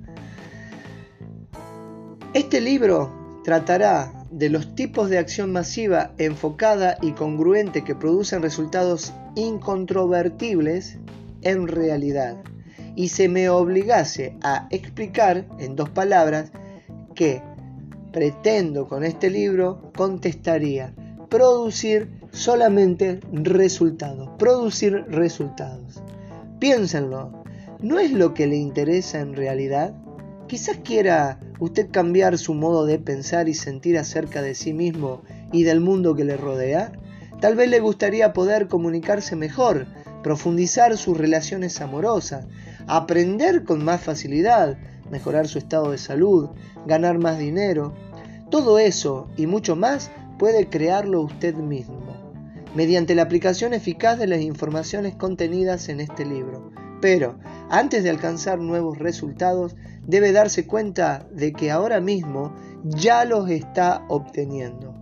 Este 2.35 2.61
libro 2.61 3.41
tratará 3.43 4.25
de 4.29 4.49
los 4.49 4.75
tipos 4.75 5.09
de 5.09 5.17
acción 5.17 5.51
masiva 5.51 6.11
enfocada 6.19 6.97
y 7.01 7.13
congruente 7.13 7.83
que 7.83 7.95
producen 7.95 8.43
resultados 8.43 9.11
incontrovertibles 9.35 10.99
en 11.41 11.67
realidad 11.67 12.37
y 12.95 13.09
se 13.09 13.27
me 13.27 13.49
obligase 13.49 14.37
a 14.43 14.67
explicar 14.69 15.47
en 15.57 15.75
dos 15.75 15.89
palabras 15.89 16.51
que 17.15 17.41
pretendo 18.15 18.87
con 18.87 19.03
este 19.03 19.29
libro 19.29 19.91
contestaría 19.93 20.93
producir 21.29 22.09
solamente 22.31 23.19
resultados, 23.33 24.29
producir 24.39 25.03
resultados. 25.09 26.01
Piénsenlo, 26.57 27.43
¿no 27.81 27.99
es 27.99 28.13
lo 28.13 28.33
que 28.33 28.47
le 28.47 28.55
interesa 28.55 29.19
en 29.19 29.35
realidad? 29.35 29.93
Quizás 30.47 30.77
quiera 30.77 31.41
usted 31.59 31.89
cambiar 31.91 32.37
su 32.37 32.53
modo 32.53 32.85
de 32.85 32.99
pensar 32.99 33.49
y 33.49 33.53
sentir 33.53 33.97
acerca 33.97 34.41
de 34.41 34.55
sí 34.55 34.71
mismo 34.71 35.21
y 35.51 35.63
del 35.63 35.81
mundo 35.81 36.15
que 36.15 36.23
le 36.23 36.37
rodea. 36.37 36.93
Tal 37.41 37.57
vez 37.57 37.69
le 37.69 37.81
gustaría 37.81 38.31
poder 38.31 38.69
comunicarse 38.69 39.35
mejor, 39.35 39.87
profundizar 40.23 40.97
sus 40.97 41.17
relaciones 41.17 41.81
amorosas, 41.81 42.45
aprender 42.87 43.65
con 43.65 43.83
más 43.83 43.99
facilidad, 43.99 44.77
mejorar 45.11 45.47
su 45.47 45.57
estado 45.57 45.91
de 45.91 45.97
salud, 45.97 46.49
ganar 46.85 47.17
más 47.17 47.37
dinero. 47.37 47.93
Todo 48.49 48.79
eso 48.79 49.27
y 49.35 49.47
mucho 49.47 49.75
más 49.75 50.11
puede 50.37 50.69
crearlo 50.69 51.21
usted 51.21 51.55
mismo, 51.55 52.01
mediante 52.75 53.15
la 53.15 53.23
aplicación 53.23 53.73
eficaz 53.73 54.19
de 54.19 54.27
las 54.27 54.41
informaciones 54.41 55.15
contenidas 55.15 55.89
en 55.89 55.99
este 55.99 56.25
libro. 56.25 56.71
Pero, 57.01 57.37
antes 57.69 58.03
de 58.03 58.09
alcanzar 58.09 58.59
nuevos 58.59 58.99
resultados, 58.99 59.75
debe 60.05 60.31
darse 60.31 60.67
cuenta 60.67 61.27
de 61.31 61.53
que 61.53 61.71
ahora 61.71 61.99
mismo 61.99 62.53
ya 62.83 63.25
los 63.25 63.49
está 63.49 64.05
obteniendo. 64.07 64.93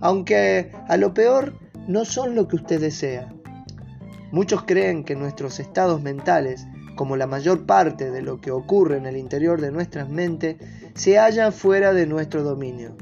aunque 0.00 0.72
a 0.88 0.96
lo 0.96 1.14
peor 1.14 1.58
no 1.88 2.04
son 2.04 2.34
lo 2.34 2.48
que 2.48 2.56
usted 2.56 2.80
desea. 2.80 3.32
Muchos 4.32 4.64
creen 4.64 5.04
que 5.04 5.14
nuestros 5.14 5.60
estados 5.60 6.02
mentales, 6.02 6.66
como 6.96 7.16
la 7.16 7.28
mayor 7.28 7.66
parte 7.66 8.10
de 8.10 8.22
lo 8.22 8.40
que 8.40 8.50
ocurre 8.50 8.96
en 8.96 9.06
el 9.06 9.16
interior 9.16 9.60
de 9.60 9.70
nuestras 9.70 10.08
mentes, 10.08 10.56
se 10.94 11.18
hallan 11.18 11.52
fuera 11.52 11.92
de 11.92 12.06
nuestro 12.06 12.42
dominio. 12.42 12.96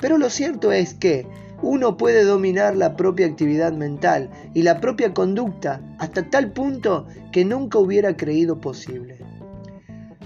Pero 0.00 0.18
lo 0.18 0.30
cierto 0.30 0.72
es 0.72 0.94
que 0.94 1.26
uno 1.62 1.96
puede 1.96 2.24
dominar 2.24 2.76
la 2.76 2.96
propia 2.96 3.26
actividad 3.26 3.72
mental 3.72 4.30
y 4.54 4.62
la 4.62 4.80
propia 4.80 5.12
conducta 5.12 5.80
hasta 5.98 6.30
tal 6.30 6.52
punto 6.52 7.06
que 7.32 7.44
nunca 7.44 7.78
hubiera 7.78 8.16
creído 8.16 8.60
posible. 8.60 9.18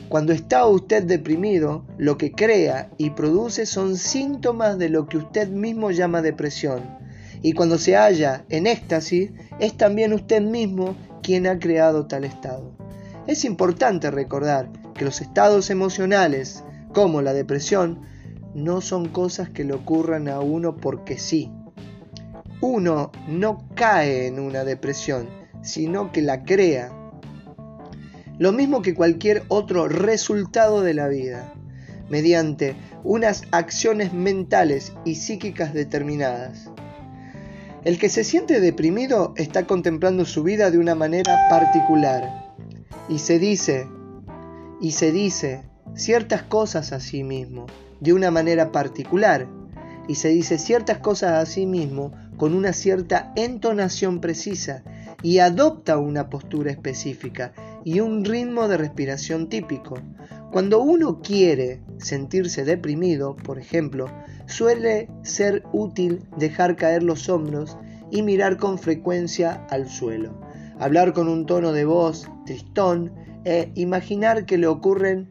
Cuando 0.08 0.34
está 0.34 0.66
usted 0.66 1.04
deprimido, 1.04 1.86
lo 1.96 2.18
que 2.18 2.32
crea 2.32 2.90
y 2.98 3.10
produce 3.10 3.64
son 3.64 3.96
síntomas 3.96 4.76
de 4.76 4.90
lo 4.90 5.06
que 5.06 5.16
usted 5.16 5.48
mismo 5.48 5.90
llama 5.90 6.20
depresión. 6.20 6.82
Y 7.40 7.54
cuando 7.54 7.78
se 7.78 7.96
halla 7.96 8.44
en 8.50 8.66
éxtasis, 8.66 9.30
es 9.58 9.74
también 9.76 10.12
usted 10.12 10.42
mismo 10.42 10.96
quien 11.22 11.46
ha 11.46 11.58
creado 11.58 12.06
tal 12.06 12.24
estado. 12.24 12.81
Es 13.26 13.44
importante 13.44 14.10
recordar 14.10 14.70
que 14.94 15.04
los 15.04 15.20
estados 15.20 15.70
emocionales, 15.70 16.64
como 16.92 17.22
la 17.22 17.32
depresión, 17.32 18.00
no 18.54 18.80
son 18.80 19.08
cosas 19.08 19.48
que 19.48 19.64
le 19.64 19.74
ocurran 19.74 20.28
a 20.28 20.40
uno 20.40 20.76
porque 20.76 21.18
sí. 21.18 21.50
Uno 22.60 23.12
no 23.28 23.66
cae 23.74 24.26
en 24.26 24.40
una 24.40 24.64
depresión, 24.64 25.28
sino 25.62 26.10
que 26.10 26.22
la 26.22 26.42
crea 26.42 26.92
lo 28.38 28.50
mismo 28.50 28.82
que 28.82 28.94
cualquier 28.94 29.44
otro 29.46 29.86
resultado 29.86 30.82
de 30.82 30.94
la 30.94 31.06
vida, 31.06 31.52
mediante 32.08 32.74
unas 33.04 33.42
acciones 33.52 34.12
mentales 34.12 34.94
y 35.04 35.14
psíquicas 35.14 35.72
determinadas. 35.72 36.68
El 37.84 37.98
que 37.98 38.08
se 38.08 38.24
siente 38.24 38.60
deprimido 38.60 39.32
está 39.36 39.66
contemplando 39.66 40.24
su 40.24 40.42
vida 40.42 40.72
de 40.72 40.78
una 40.78 40.96
manera 40.96 41.36
particular 41.50 42.41
y 43.08 43.18
se 43.18 43.38
dice, 43.38 43.88
y 44.80 44.92
se 44.92 45.12
dice 45.12 45.64
ciertas 45.94 46.42
cosas 46.42 46.92
a 46.92 47.00
sí 47.00 47.24
mismo 47.24 47.66
de 48.00 48.12
una 48.12 48.30
manera 48.30 48.72
particular 48.72 49.48
y 50.08 50.16
se 50.16 50.28
dice 50.28 50.58
ciertas 50.58 50.98
cosas 50.98 51.32
a 51.32 51.46
sí 51.46 51.66
mismo 51.66 52.12
con 52.36 52.54
una 52.54 52.72
cierta 52.72 53.32
entonación 53.36 54.20
precisa 54.20 54.82
y 55.22 55.38
adopta 55.38 55.98
una 55.98 56.28
postura 56.28 56.70
específica 56.70 57.52
y 57.84 58.00
un 58.00 58.24
ritmo 58.24 58.68
de 58.68 58.76
respiración 58.76 59.48
típico. 59.48 59.98
Cuando 60.50 60.82
uno 60.82 61.20
quiere 61.22 61.80
sentirse 61.98 62.64
deprimido, 62.64 63.36
por 63.36 63.58
ejemplo, 63.58 64.06
suele 64.46 65.08
ser 65.22 65.62
útil 65.72 66.24
dejar 66.36 66.76
caer 66.76 67.02
los 67.02 67.28
hombros 67.28 67.78
y 68.10 68.22
mirar 68.22 68.56
con 68.58 68.78
frecuencia 68.78 69.64
al 69.70 69.88
suelo, 69.88 70.38
hablar 70.82 71.12
con 71.12 71.28
un 71.28 71.46
tono 71.46 71.70
de 71.70 71.84
voz 71.84 72.28
tristón 72.44 73.12
e 73.44 73.70
imaginar 73.76 74.46
que 74.46 74.58
le 74.58 74.66
ocurren 74.66 75.28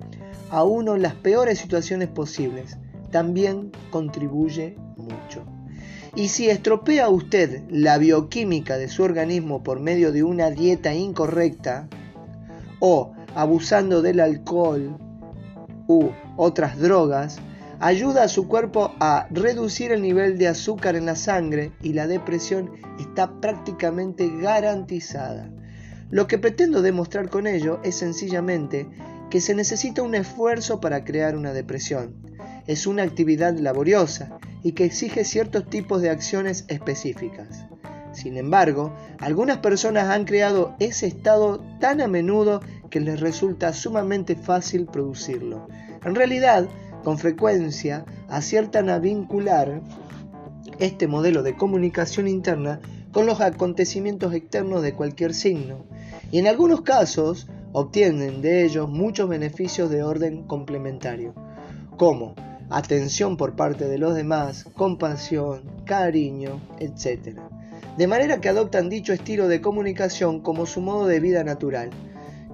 a 0.49 0.63
uno 0.63 0.95
las 0.95 1.13
peores 1.13 1.59
situaciones 1.59 2.07
posibles, 2.07 2.77
también 3.11 3.69
contribuye 3.89 4.77
mucho. 4.95 5.43
Y 6.15 6.29
si 6.29 6.49
estropea 6.49 7.09
usted 7.09 7.63
la 7.69 7.97
bioquímica 7.97 8.77
de 8.77 8.87
su 8.87 9.03
organismo 9.03 9.61
por 9.61 9.81
medio 9.81 10.13
de 10.13 10.23
una 10.23 10.51
dieta 10.51 10.93
incorrecta, 10.93 11.89
o 12.79 13.11
abusando 13.35 14.01
del 14.01 14.21
alcohol 14.21 14.97
u 15.87 16.11
otras 16.37 16.79
drogas, 16.79 17.39
ayuda 17.81 18.23
a 18.23 18.27
su 18.27 18.47
cuerpo 18.47 18.93
a 18.99 19.27
reducir 19.31 19.91
el 19.91 20.03
nivel 20.03 20.37
de 20.37 20.47
azúcar 20.47 20.95
en 20.95 21.07
la 21.07 21.15
sangre 21.15 21.71
y 21.81 21.93
la 21.93 22.05
depresión 22.05 22.71
está 22.99 23.41
prácticamente 23.41 24.29
garantizada. 24.39 25.49
Lo 26.11 26.27
que 26.27 26.37
pretendo 26.37 26.83
demostrar 26.83 27.29
con 27.29 27.47
ello 27.47 27.79
es 27.83 27.95
sencillamente 27.95 28.87
que 29.31 29.41
se 29.41 29.55
necesita 29.55 30.03
un 30.03 30.13
esfuerzo 30.13 30.79
para 30.79 31.03
crear 31.03 31.35
una 31.35 31.53
depresión. 31.53 32.15
Es 32.67 32.85
una 32.85 33.01
actividad 33.01 33.57
laboriosa 33.57 34.37
y 34.61 34.73
que 34.73 34.85
exige 34.85 35.25
ciertos 35.25 35.67
tipos 35.67 36.03
de 36.03 36.11
acciones 36.11 36.65
específicas. 36.67 37.65
Sin 38.13 38.37
embargo, 38.37 38.93
algunas 39.19 39.57
personas 39.57 40.09
han 40.09 40.25
creado 40.25 40.75
ese 40.79 41.07
estado 41.07 41.63
tan 41.79 41.99
a 42.01 42.07
menudo 42.07 42.61
que 42.91 42.99
les 42.99 43.19
resulta 43.19 43.73
sumamente 43.73 44.35
fácil 44.35 44.85
producirlo. 44.85 45.67
En 46.03 46.13
realidad, 46.13 46.67
con 47.03 47.17
frecuencia 47.17 48.05
aciertan 48.27 48.89
a 48.89 48.99
vincular 48.99 49.81
este 50.79 51.07
modelo 51.07 51.43
de 51.43 51.55
comunicación 51.55 52.27
interna 52.27 52.79
con 53.11 53.25
los 53.25 53.41
acontecimientos 53.41 54.33
externos 54.33 54.81
de 54.81 54.93
cualquier 54.93 55.33
signo, 55.33 55.85
y 56.31 56.39
en 56.39 56.47
algunos 56.47 56.81
casos 56.81 57.47
obtienen 57.73 58.41
de 58.41 58.63
ellos 58.63 58.89
muchos 58.89 59.27
beneficios 59.27 59.89
de 59.89 60.03
orden 60.03 60.43
complementario, 60.43 61.33
como 61.97 62.35
atención 62.69 63.35
por 63.35 63.55
parte 63.55 63.87
de 63.87 63.97
los 63.97 64.15
demás, 64.15 64.65
compasión, 64.75 65.63
cariño, 65.85 66.61
etc 66.79 67.37
de 67.97 68.07
manera 68.07 68.39
que 68.39 68.49
adoptan 68.49 68.89
dicho 68.89 69.13
estilo 69.13 69.47
de 69.47 69.61
comunicación 69.61 70.39
como 70.39 70.65
su 70.65 70.81
modo 70.81 71.07
de 71.07 71.19
vida 71.19 71.43
natural. 71.43 71.89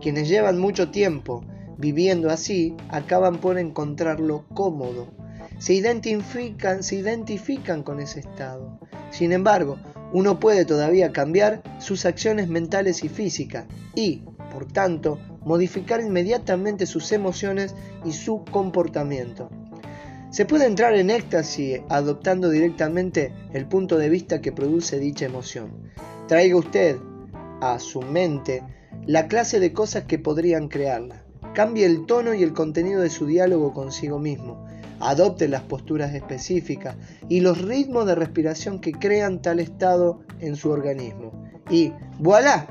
Quienes 0.02 0.28
llevan 0.28 0.58
mucho 0.58 0.90
tiempo 0.90 1.44
viviendo 1.78 2.30
así 2.30 2.76
acaban 2.90 3.38
por 3.38 3.58
encontrarlo 3.58 4.46
cómodo. 4.54 5.08
Se 5.60 5.74
identifican, 5.74 6.84
se 6.84 6.98
identifican 6.98 7.84
con 7.84 8.00
ese 8.00 8.20
estado. 8.20 8.80
Sin 9.10 9.32
embargo, 9.32 9.78
uno 10.14 10.40
puede 10.40 10.66
todavía 10.66 11.12
cambiar 11.12 11.62
sus 11.80 12.06
acciones 12.06 12.48
mentales 12.48 13.04
y 13.04 13.10
físicas 13.10 13.66
y, 13.96 14.24
por 14.52 14.72
tanto, 14.72 15.20
modificar 15.44 16.02
inmediatamente 16.02 16.86
sus 16.86 17.12
emociones 17.12 17.76
y 18.06 18.14
su 18.14 18.44
comportamiento. 18.52 19.50
Se 20.30 20.46
puede 20.46 20.66
entrar 20.66 20.94
en 20.96 21.10
éxtasis 21.10 21.82
adoptando 21.90 22.50
directamente 22.50 23.34
el 23.54 23.66
punto 23.66 23.98
de 23.98 24.10
vista 24.10 24.42
que 24.42 24.52
produce 24.52 25.00
dicha 25.00 25.26
emoción. 25.26 25.90
Traiga 26.28 26.58
usted 26.58 26.98
a 27.62 27.80
su 27.80 28.02
mente 28.02 28.64
la 29.06 29.28
clase 29.28 29.60
de 29.60 29.72
cosas 29.72 30.04
que 30.04 30.20
podrían 30.20 30.68
crearla. 30.68 31.27
Cambie 31.58 31.88
el 31.88 32.06
tono 32.06 32.36
y 32.36 32.44
el 32.44 32.54
contenido 32.54 33.02
de 33.02 33.10
su 33.10 33.26
diálogo 33.26 33.74
consigo 33.74 34.20
mismo. 34.20 34.64
Adopte 35.00 35.48
las 35.48 35.64
posturas 35.64 36.14
específicas 36.14 36.98
y 37.30 37.40
los 37.40 37.64
ritmos 37.64 38.06
de 38.06 38.14
respiración 38.14 38.80
que 38.80 38.92
crean 38.92 39.42
tal 39.42 39.60
estado 39.60 40.20
en 40.40 40.56
su 40.56 40.70
organismo. 40.70 41.32
Y 41.68 41.94
voilà, 42.20 42.68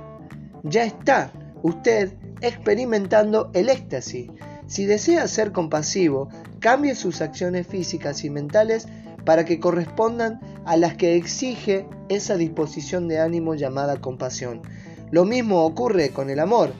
ya 0.63 0.85
está 0.85 1.33
usted 1.65 2.13
experimentando 2.41 3.51
el 3.55 3.71
éxtasis. 3.71 4.31
Si 4.69 4.87
desea 4.87 5.27
ser 5.27 5.51
compasivo, 5.51 6.29
cambie 6.61 6.95
sus 6.95 7.23
acciones 7.23 7.67
físicas 7.67 8.23
y 8.23 8.31
mentales 8.31 8.87
para 9.25 9.45
que 9.45 9.59
correspondan 9.59 10.39
a 10.65 10.77
las 10.77 10.95
que 10.95 11.17
exige 11.17 11.89
esa 12.09 12.37
disposición 12.37 13.09
de 13.09 13.19
ánimo 13.19 13.57
llamada 13.57 14.01
compasión. 14.01 14.63
Lo 15.11 15.25
mismo 15.25 15.65
ocurre 15.65 16.11
con 16.11 16.31
el 16.31 16.39
amor 16.39 16.71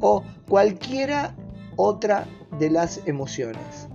o 0.00 0.22
cualquiera 0.46 1.34
otra 1.76 2.26
de 2.58 2.70
las 2.70 3.00
emociones. 3.06 3.88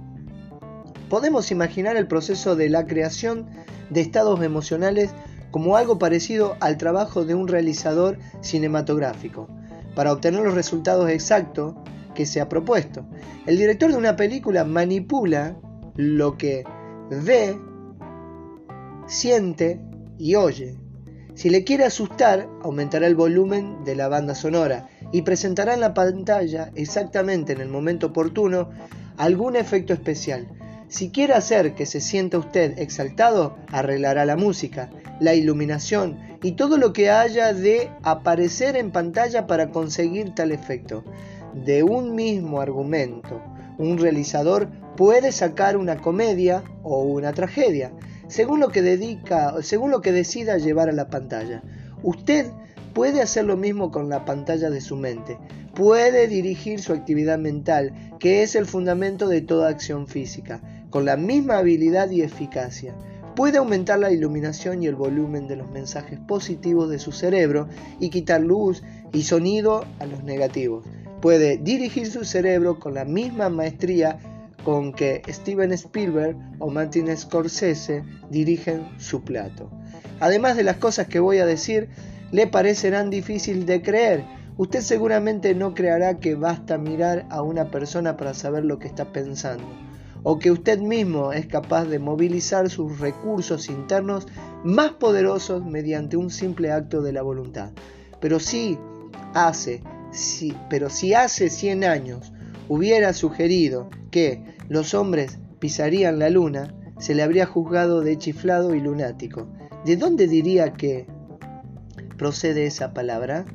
Podemos 1.10 1.52
imaginar 1.52 1.98
el 1.98 2.08
proceso 2.08 2.56
de 2.56 2.70
la 2.70 2.86
creación 2.86 3.48
de 3.90 4.02
estados 4.02 4.42
emocionales 4.44 5.12
como 5.52 5.76
algo 5.76 5.98
parecido 5.98 6.56
al 6.60 6.78
trabajo 6.78 7.26
de 7.26 7.36
un 7.36 7.48
realizador 7.48 8.20
cinematográfico. 8.42 9.48
Para 9.96 10.14
obtener 10.14 10.44
los 10.44 10.54
resultados 10.54 11.10
exactos, 11.10 11.76
que 12.20 12.26
se 12.26 12.42
ha 12.42 12.50
propuesto. 12.50 13.06
El 13.46 13.58
director 13.58 13.92
de 13.92 13.98
una 13.98 14.18
película 14.18 14.66
manipula 14.66 15.56
lo 15.96 16.38
que 16.38 16.66
ve, 17.10 17.58
siente 19.08 19.80
y 20.18 20.36
oye. 20.36 20.76
Si 21.34 21.50
le 21.50 21.64
quiere 21.64 21.86
asustar, 21.86 22.50
aumentará 22.62 23.08
el 23.08 23.16
volumen 23.16 23.86
de 23.86 23.96
la 23.96 24.10
banda 24.10 24.36
sonora 24.36 24.90
y 25.12 25.24
presentará 25.24 25.74
en 25.74 25.82
la 25.82 25.94
pantalla 25.94 26.72
exactamente 26.76 27.54
en 27.54 27.62
el 27.62 27.70
momento 27.70 28.08
oportuno 28.08 28.70
algún 29.18 29.56
efecto 29.56 29.94
especial. 29.94 30.48
Si 30.88 31.12
quiere 31.12 31.34
hacer 31.34 31.76
que 31.76 31.86
se 31.86 32.02
sienta 32.02 32.40
usted 32.40 32.80
exaltado, 32.80 33.58
arreglará 33.72 34.26
la 34.26 34.36
música, 34.36 34.90
la 35.20 35.36
iluminación 35.36 36.18
y 36.42 36.54
todo 36.54 36.78
lo 36.78 36.94
que 36.94 37.10
haya 37.10 37.54
de 37.54 37.92
aparecer 38.02 38.76
en 38.76 38.92
pantalla 38.92 39.46
para 39.46 39.70
conseguir 39.70 40.34
tal 40.34 40.52
efecto 40.52 41.04
de 41.54 41.84
un 41.84 42.16
mismo 42.16 42.62
argumento, 42.62 43.42
un 43.78 43.98
realizador 43.98 44.70
puede 44.96 45.32
sacar 45.32 45.78
una 45.78 45.98
comedia 45.98 46.64
o 46.84 47.04
una 47.04 47.34
tragedia, 47.34 47.92
según 48.28 48.60
lo 48.60 48.70
que 48.70 48.82
dedica, 48.82 49.56
según 49.62 49.92
lo 49.92 50.02
que 50.02 50.12
decida 50.12 50.58
llevar 50.58 50.90
a 50.90 50.94
la 50.94 51.10
pantalla. 51.10 51.64
Usted 52.04 52.48
puede 53.00 53.22
hacer 53.22 53.46
lo 53.46 53.56
mismo 53.56 53.92
con 53.92 54.10
la 54.10 54.26
pantalla 54.26 54.70
de 54.70 54.82
su 54.82 54.98
mente. 54.98 55.38
Puede 55.74 56.28
dirigir 56.28 56.82
su 56.82 56.92
actividad 56.92 57.40
mental, 57.40 57.94
que 58.20 58.44
es 58.44 58.56
el 58.56 58.66
fundamento 58.66 59.30
de 59.30 59.40
toda 59.40 59.70
acción 59.70 60.06
física, 60.06 60.60
con 60.90 61.06
la 61.06 61.16
misma 61.16 61.60
habilidad 61.60 62.10
y 62.10 62.24
eficacia. 62.24 62.94
puede 63.38 63.58
aumentar 63.58 64.00
la 64.00 64.12
iluminación 64.12 64.84
y 64.84 64.88
el 64.88 64.96
volumen 64.96 65.48
de 65.48 65.56
los 65.56 65.72
mensajes 65.72 66.20
positivos 66.20 66.90
de 66.90 67.00
su 67.00 67.14
cerebro 67.14 67.70
y 68.02 68.10
quitar 68.10 68.42
luz 68.42 68.84
y 69.14 69.22
sonido 69.22 69.86
a 70.00 70.06
los 70.06 70.26
negativos. 70.26 70.84
Puede 71.22 71.56
dirigir 71.56 72.12
su 72.12 72.26
cerebro 72.26 72.82
con 72.82 72.96
la 72.96 73.06
misma 73.06 73.48
maestría 73.48 74.20
con 74.66 74.92
que 74.92 75.22
Steven 75.30 75.72
Spielberg 75.72 76.36
o 76.60 76.70
Martin 76.70 77.16
Scorsese 77.16 78.04
dirigen 78.30 78.90
su 78.98 79.22
plato. 79.24 79.72
Además 80.20 80.58
de 80.58 80.64
las 80.64 80.76
cosas 80.76 81.08
que 81.08 81.22
voy 81.22 81.38
a 81.38 81.46
decir, 81.46 81.88
le 82.32 82.48
parecerán 82.48 83.10
difíciles 83.10 83.66
de 83.66 83.82
creer. 83.82 84.26
Usted 84.58 84.82
seguramente 84.82 85.56
no 85.56 85.74
creerá 85.74 86.20
que 86.20 86.36
basta 86.36 86.78
mirar 86.78 87.26
a 87.30 87.42
una 87.42 87.72
persona 87.72 88.18
para 88.18 88.34
saber 88.34 88.66
lo 88.66 88.78
que 88.78 88.88
está 88.88 89.12
pensando, 89.14 89.64
o 90.24 90.38
que 90.38 90.52
usted 90.52 90.80
mismo 90.80 91.32
es 91.32 91.46
capaz 91.48 91.86
de 91.86 92.00
movilizar 92.00 92.70
sus 92.70 93.00
recursos 93.00 93.70
internos 93.70 94.28
más 94.64 94.92
poderosos 94.92 95.66
mediante 95.66 96.18
un 96.18 96.30
simple 96.30 96.72
acto 96.72 97.02
de 97.02 97.14
la 97.14 97.22
voluntad. 97.22 97.72
Pero 98.20 98.40
si 98.40 98.78
hace, 99.34 99.82
si, 100.12 100.54
pero 100.70 100.90
si 100.90 101.14
hace 101.14 101.50
100 101.50 101.86
años 101.86 102.34
hubiera 102.68 103.14
sugerido 103.14 103.90
que 104.12 104.44
los 104.68 104.94
hombres 104.94 105.40
pisarían 105.60 106.20
la 106.20 106.30
luna, 106.30 106.76
se 107.00 107.16
le 107.16 107.24
habría 107.24 107.46
juzgado 107.46 108.02
de 108.02 108.18
chiflado 108.18 108.76
y 108.76 108.82
lunático. 108.82 109.48
¿De 109.86 109.96
dónde 109.96 110.28
diría 110.28 110.74
que 110.74 111.08
procede 112.20 112.68
esa 112.68 112.94
palabra? 112.94 113.46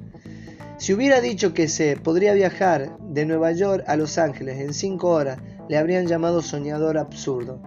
Si 0.79 0.92
hubiera 0.92 1.20
dicho 1.20 1.55
que 1.55 1.68
se 1.68 1.96
podría 1.96 2.35
viajar 2.35 2.98
de 2.98 3.27
Nueva 3.27 3.53
York 3.53 3.85
a 3.87 3.94
Los 3.94 4.18
Ángeles 4.18 4.59
en 4.59 4.74
cinco 4.74 5.11
horas, 5.11 5.38
le 5.68 5.77
habrían 5.79 6.09
llamado 6.09 6.42
soñador 6.42 6.98
absurdo. 6.98 7.61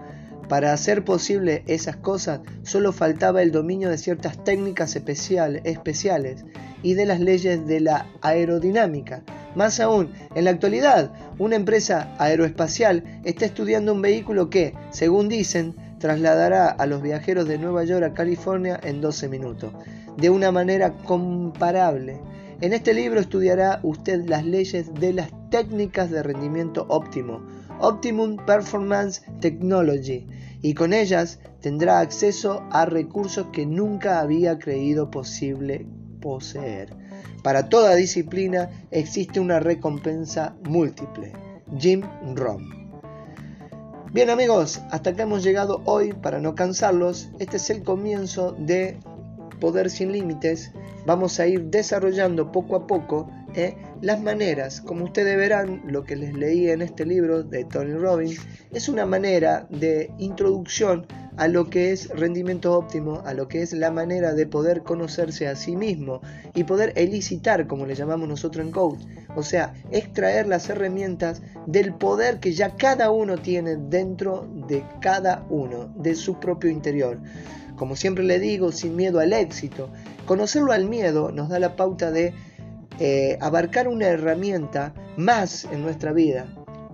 Para 0.49 0.73
hacer 0.73 1.05
posible 1.05 1.63
esas 1.67 1.95
cosas 1.97 2.41
solo 2.63 2.91
faltaba 2.91 3.41
el 3.41 3.51
dominio 3.51 3.89
de 3.89 3.97
ciertas 3.97 4.43
técnicas 4.43 4.95
especiales 4.95 6.45
y 6.83 6.93
de 6.95 7.05
las 7.05 7.19
leyes 7.19 7.65
de 7.65 7.79
la 7.79 8.07
aerodinámica. 8.21 9.23
Más 9.55 9.79
aún, 9.79 10.12
en 10.36 10.45
la 10.45 10.51
actualidad, 10.51 11.12
una 11.38 11.55
empresa 11.55 12.13
aeroespacial 12.17 13.21
está 13.23 13.45
estudiando 13.45 13.93
un 13.93 14.01
vehículo 14.01 14.49
que, 14.49 14.73
según 14.91 15.29
dicen, 15.29 15.75
trasladará 15.99 16.67
a 16.69 16.86
los 16.86 17.01
viajeros 17.01 17.47
de 17.47 17.57
Nueva 17.57 17.83
York 17.83 18.03
a 18.03 18.13
California 18.13 18.79
en 18.83 19.01
12 19.01 19.29
minutos, 19.29 19.73
de 20.17 20.30
una 20.30 20.51
manera 20.51 20.93
comparable. 20.93 22.19
En 22.60 22.73
este 22.73 22.93
libro 22.93 23.19
estudiará 23.19 23.80
usted 23.84 24.25
las 24.25 24.43
leyes 24.43 24.93
de 24.95 25.13
las 25.13 25.30
técnicas 25.49 26.10
de 26.10 26.23
rendimiento 26.23 26.86
óptimo, 26.89 27.41
Optimum 27.80 28.38
Performance 28.45 29.21
Technology, 29.39 30.27
y 30.62 30.73
con 30.73 30.93
ellas 30.93 31.39
tendrá 31.62 31.99
acceso 31.99 32.63
a 32.71 32.86
recursos 32.86 33.47
que 33.53 33.65
nunca 33.65 34.19
había 34.19 34.58
creído 34.58 35.12
posible 35.12 35.86
poseer. 36.19 36.89
Para 37.43 37.69
toda 37.69 37.95
disciplina 37.95 38.69
existe 38.91 39.39
una 39.39 39.60
recompensa 39.60 40.56
múltiple. 40.63 41.34
Jim 41.77 42.01
Rom. 42.36 42.77
Bien 44.13 44.30
amigos, 44.30 44.82
hasta 44.89 45.12
acá 45.12 45.23
hemos 45.23 45.43
llegado 45.43 45.82
hoy 45.86 46.13
para 46.13 46.39
no 46.39 46.56
cansarlos. 46.56 47.30
Este 47.39 47.58
es 47.58 47.69
el 47.69 47.84
comienzo 47.84 48.53
de 48.58 48.97
Poder 49.60 49.89
sin 49.89 50.12
Límites. 50.12 50.71
Vamos 51.05 51.39
a 51.39 51.47
ir 51.47 51.63
desarrollando 51.65 52.51
poco 52.51 52.75
a 52.75 52.88
poco 52.88 53.29
¿eh? 53.55 53.75
las 54.01 54.21
maneras, 54.21 54.81
como 54.81 55.05
ustedes 55.05 55.38
verán, 55.38 55.81
lo 55.88 56.03
que 56.03 56.15
les 56.15 56.33
leí 56.33 56.69
en 56.69 56.81
este 56.81 57.05
libro 57.05 57.43
de 57.43 57.65
Tony 57.65 57.93
Robbins, 57.93 58.39
es 58.71 58.88
una 58.89 59.05
manera 59.05 59.67
de 59.69 60.12
introducción 60.17 61.07
a 61.38 61.47
lo 61.47 61.69
que 61.69 61.91
es 61.91 62.10
rendimiento 62.10 62.73
óptimo, 62.73 63.21
a 63.25 63.33
lo 63.33 63.47
que 63.47 63.62
es 63.62 63.71
la 63.73 63.91
manera 63.91 64.33
de 64.33 64.47
poder 64.47 64.81
conocerse 64.81 65.47
a 65.47 65.55
sí 65.55 65.75
mismo 65.75 66.21
y 66.55 66.63
poder 66.63 66.93
elicitar, 66.95 67.67
como 67.67 67.86
le 67.86 67.95
llamamos 67.95 68.27
nosotros 68.27 68.65
en 68.65 68.71
coach, 68.71 68.99
o 69.36 69.43
sea, 69.43 69.73
extraer 69.91 70.47
las 70.47 70.69
herramientas 70.69 71.43
del 71.67 71.93
poder 71.93 72.39
que 72.39 72.53
ya 72.53 72.75
cada 72.75 73.12
uno 73.12 73.38
tiene 73.38 73.75
dentro 73.75 74.47
de 74.67 74.83
cada 74.99 75.45
uno, 75.49 75.93
de 75.95 76.15
su 76.15 76.39
propio 76.39 76.71
interior. 76.71 77.19
Como 77.77 77.95
siempre 77.95 78.23
le 78.23 78.39
digo, 78.39 78.71
sin 78.71 78.95
miedo 78.95 79.19
al 79.19 79.31
éxito. 79.31 79.89
Conocerlo 80.25 80.73
al 80.73 80.89
miedo 80.89 81.31
nos 81.31 81.47
da 81.47 81.59
la 81.59 81.75
pauta 81.75 82.11
de 82.11 82.33
eh, 82.99 83.37
abarcar 83.39 83.87
una 83.87 84.07
herramienta 84.07 84.93
más 85.15 85.65
en 85.65 85.83
nuestra 85.83 86.11
vida. 86.11 86.47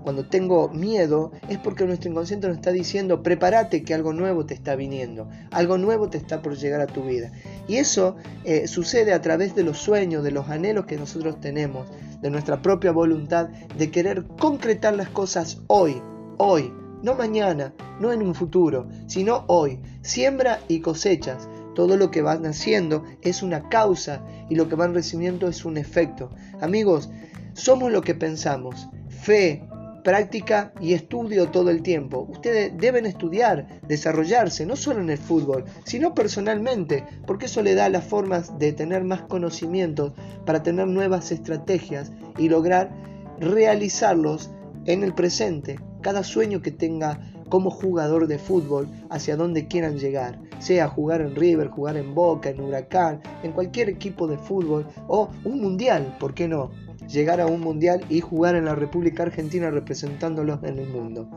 Cuando 0.04 0.26
tengo 0.26 0.67
miedo 0.67 1.32
es 1.48 1.58
porque 1.58 1.86
nuestro 1.86 2.12
inconsciente 2.12 2.48
nos 2.50 2.58
está 2.58 2.72
diciendo 2.72 3.24
prepárate 3.24 3.84
que 3.84 3.93
algo 3.93 4.12
nuevo 4.12 4.46
te 4.46 4.54
está 4.54 4.76
viniendo, 4.76 5.30
algo 5.52 5.78
nuevo 5.78 6.10
te 6.10 6.17
está 6.17 6.41
por 6.41 6.58
llegar 6.58 6.82
a 6.82 6.88
tu 6.88 7.04
vida. 7.04 7.32
Y 7.69 7.78
eso 7.78 8.17
eh, 8.43 8.67
sucede 8.67 9.13
a 9.13 9.22
través 9.22 9.56
de 9.56 9.63
los 9.63 9.78
sueños, 9.78 10.26
de 10.26 10.32
los 10.32 10.50
anhelos 10.50 10.86
que 10.86 10.98
nosotros 10.98 11.39
tenemos, 11.39 11.88
de 12.22 12.30
nuestra 12.30 12.62
propia 12.62 12.91
voluntad 12.91 13.48
de 13.78 13.91
querer 13.91 14.26
concretar 14.38 14.93
las 14.93 15.08
cosas 15.08 15.62
hoy, 15.67 16.02
hoy, 16.38 16.74
no 17.04 17.16
mañana, 17.16 17.74
no 18.00 18.12
en 18.12 18.24
un 18.24 18.34
futuro, 18.34 18.88
sino 19.06 19.44
hoy. 19.48 19.80
Siembra 20.02 20.60
y 20.68 20.80
cosechas. 20.80 21.48
Todo 21.76 21.98
lo 21.98 22.10
que 22.10 22.22
van 22.22 22.46
haciendo 22.46 23.04
es 23.22 23.44
una 23.44 23.70
causa 23.70 24.24
y 24.50 24.56
lo 24.56 24.70
que 24.70 24.76
van 24.76 24.94
recibiendo 24.94 25.48
es 25.48 25.66
un 25.66 25.78
efecto. 25.78 26.30
Amigos, 26.62 27.10
somos 27.54 27.92
lo 27.92 28.02
que 28.02 28.16
pensamos. 28.16 28.88
Fe, 29.10 29.68
práctica 30.04 30.74
y 30.80 30.94
estudio 30.94 31.50
todo 31.50 31.70
el 31.70 31.82
tiempo. 31.82 32.28
Ustedes 32.30 32.72
deben 32.78 33.06
estudiar, 33.06 33.82
desarrollarse, 33.88 34.66
no 34.66 34.76
solo 34.76 35.02
en 35.02 35.10
el 35.10 35.18
fútbol, 35.18 35.66
sino 35.86 36.13
personalmente, 36.13 37.06
porque 37.26 37.46
eso 37.46 37.62
le 37.62 37.76
da 37.76 37.89
las 37.89 38.06
formas 38.06 38.58
de 38.60 38.74
tener 38.74 39.04
más 39.04 39.22
conocimientos 39.24 40.13
para 40.46 40.63
tener 40.63 40.88
nuevas 40.88 41.32
estrategias 41.32 42.12
y 42.38 42.50
lograr 42.50 42.92
realizarlos 43.39 44.52
en 44.86 45.04
el 45.04 45.13
presente. 45.13 45.80
Cada 46.04 46.24
sueño 46.24 46.62
que 46.62 46.70
tenga 46.70 47.20
como 47.50 47.72
jugador 47.72 48.28
de 48.28 48.38
fútbol 48.38 48.88
hacia 49.10 49.36
donde 49.36 49.68
quieran 49.68 49.98
llegar, 49.98 50.39
sea 50.60 50.88
jugar 50.88 51.22
en 51.22 51.36
River, 51.36 51.70
jugar 51.70 51.98
en 51.98 52.13
Boca, 52.13 52.50
en 52.50 52.60
Huracán, 52.60 53.22
en 53.42 53.54
cualquier 53.54 53.89
equipo 53.89 54.28
de 54.28 54.38
fútbol 54.38 54.86
o 55.08 55.30
un 55.44 55.62
mundial, 55.62 56.16
¿por 56.20 56.34
qué 56.34 56.48
no? 56.48 56.72
Llegar 57.08 57.42
a 57.42 57.48
un 57.48 57.62
mundial 57.62 58.04
y 58.10 58.20
jugar 58.20 58.56
en 58.56 58.66
la 58.66 58.76
República 58.76 59.24
Argentina 59.24 59.72
representándolos 59.72 60.63
en 60.63 60.78
el 60.78 60.89
mundo. 60.89 61.30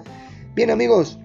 Bien 0.55 0.71
amigos, 0.71 1.19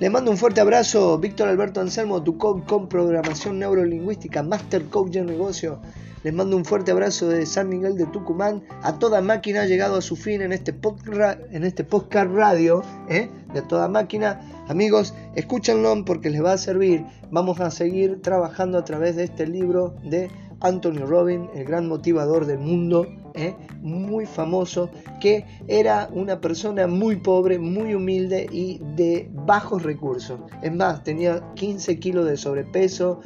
les 0.00 0.10
mando 0.12 0.30
un 0.30 0.36
fuerte 0.36 0.60
abrazo, 0.60 1.18
Víctor 1.18 1.48
Alberto 1.48 1.80
Anselmo, 1.80 2.22
tu 2.22 2.38
coach 2.38 2.64
con 2.66 2.88
programación 2.88 3.58
neurolingüística, 3.58 4.44
Master 4.44 4.84
Coach 4.84 5.10
de 5.10 5.24
negocio. 5.24 5.80
Les 6.24 6.34
mando 6.34 6.56
un 6.56 6.64
fuerte 6.64 6.90
abrazo 6.90 7.28
de 7.28 7.46
San 7.46 7.68
Miguel 7.68 7.96
de 7.96 8.06
Tucumán. 8.06 8.64
A 8.82 8.98
toda 8.98 9.20
máquina 9.20 9.62
ha 9.62 9.66
llegado 9.66 9.98
a 9.98 10.02
su 10.02 10.16
fin 10.16 10.42
en 10.42 10.52
este, 10.52 10.72
podcast, 10.72 11.38
en 11.52 11.62
este 11.62 11.84
podcast 11.84 12.32
radio 12.32 12.82
¿eh? 13.08 13.30
de 13.54 13.62
toda 13.62 13.86
máquina. 13.86 14.40
Amigos, 14.66 15.14
escúchenlo 15.36 16.04
porque 16.04 16.30
les 16.30 16.42
va 16.42 16.54
a 16.54 16.58
servir. 16.58 17.04
Vamos 17.30 17.60
a 17.60 17.70
seguir 17.70 18.20
trabajando 18.20 18.78
a 18.78 18.84
través 18.84 19.14
de 19.14 19.24
este 19.24 19.46
libro 19.46 19.94
de 20.02 20.28
Anthony 20.60 21.06
Robbins, 21.06 21.50
el 21.54 21.64
gran 21.64 21.86
motivador 21.86 22.46
del 22.46 22.58
mundo, 22.58 23.06
¿eh? 23.34 23.54
muy 23.80 24.26
famoso, 24.26 24.90
que 25.20 25.46
era 25.68 26.10
una 26.12 26.40
persona 26.40 26.88
muy 26.88 27.14
pobre, 27.14 27.60
muy 27.60 27.94
humilde 27.94 28.48
y 28.50 28.80
de 28.96 29.30
bajos 29.32 29.84
recursos. 29.84 30.40
Es 30.62 30.74
más, 30.74 31.04
tenía 31.04 31.44
15 31.54 32.00
kilos 32.00 32.26
de 32.26 32.36
sobrepeso, 32.36 33.20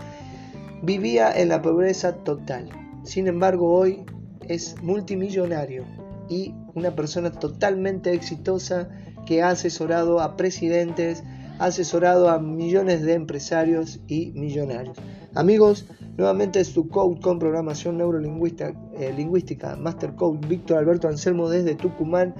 vivía 0.82 1.32
en 1.32 1.48
la 1.48 1.62
pobreza 1.62 2.16
total. 2.16 2.81
Sin 3.04 3.26
embargo, 3.26 3.72
hoy 3.72 4.04
es 4.48 4.76
multimillonario 4.82 5.84
y 6.28 6.54
una 6.74 6.94
persona 6.94 7.32
totalmente 7.32 8.12
exitosa 8.12 8.88
que 9.26 9.42
ha 9.42 9.50
asesorado 9.50 10.20
a 10.20 10.36
presidentes, 10.36 11.22
ha 11.58 11.66
asesorado 11.66 12.28
a 12.28 12.38
millones 12.38 13.02
de 13.02 13.14
empresarios 13.14 14.00
y 14.06 14.32
millonarios. 14.32 14.96
Amigos, 15.34 15.86
nuevamente 16.16 16.60
es 16.60 16.72
tu 16.72 16.88
coach 16.88 17.20
con 17.20 17.38
programación 17.38 17.98
neurolingüística, 17.98 18.74
eh, 18.98 19.12
lingüística, 19.16 19.76
Master 19.76 20.14
Coach 20.14 20.46
Víctor 20.46 20.78
Alberto 20.78 21.08
Anselmo 21.08 21.48
desde 21.48 21.74
Tucumán, 21.74 22.34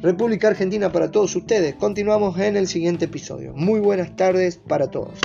República 0.00 0.48
Argentina 0.48 0.92
para 0.92 1.10
todos 1.10 1.34
ustedes. 1.34 1.74
Continuamos 1.74 2.38
en 2.38 2.56
el 2.56 2.68
siguiente 2.68 3.06
episodio. 3.06 3.52
Muy 3.54 3.80
buenas 3.80 4.14
tardes 4.14 4.58
para 4.58 4.88
todos. 4.90 5.18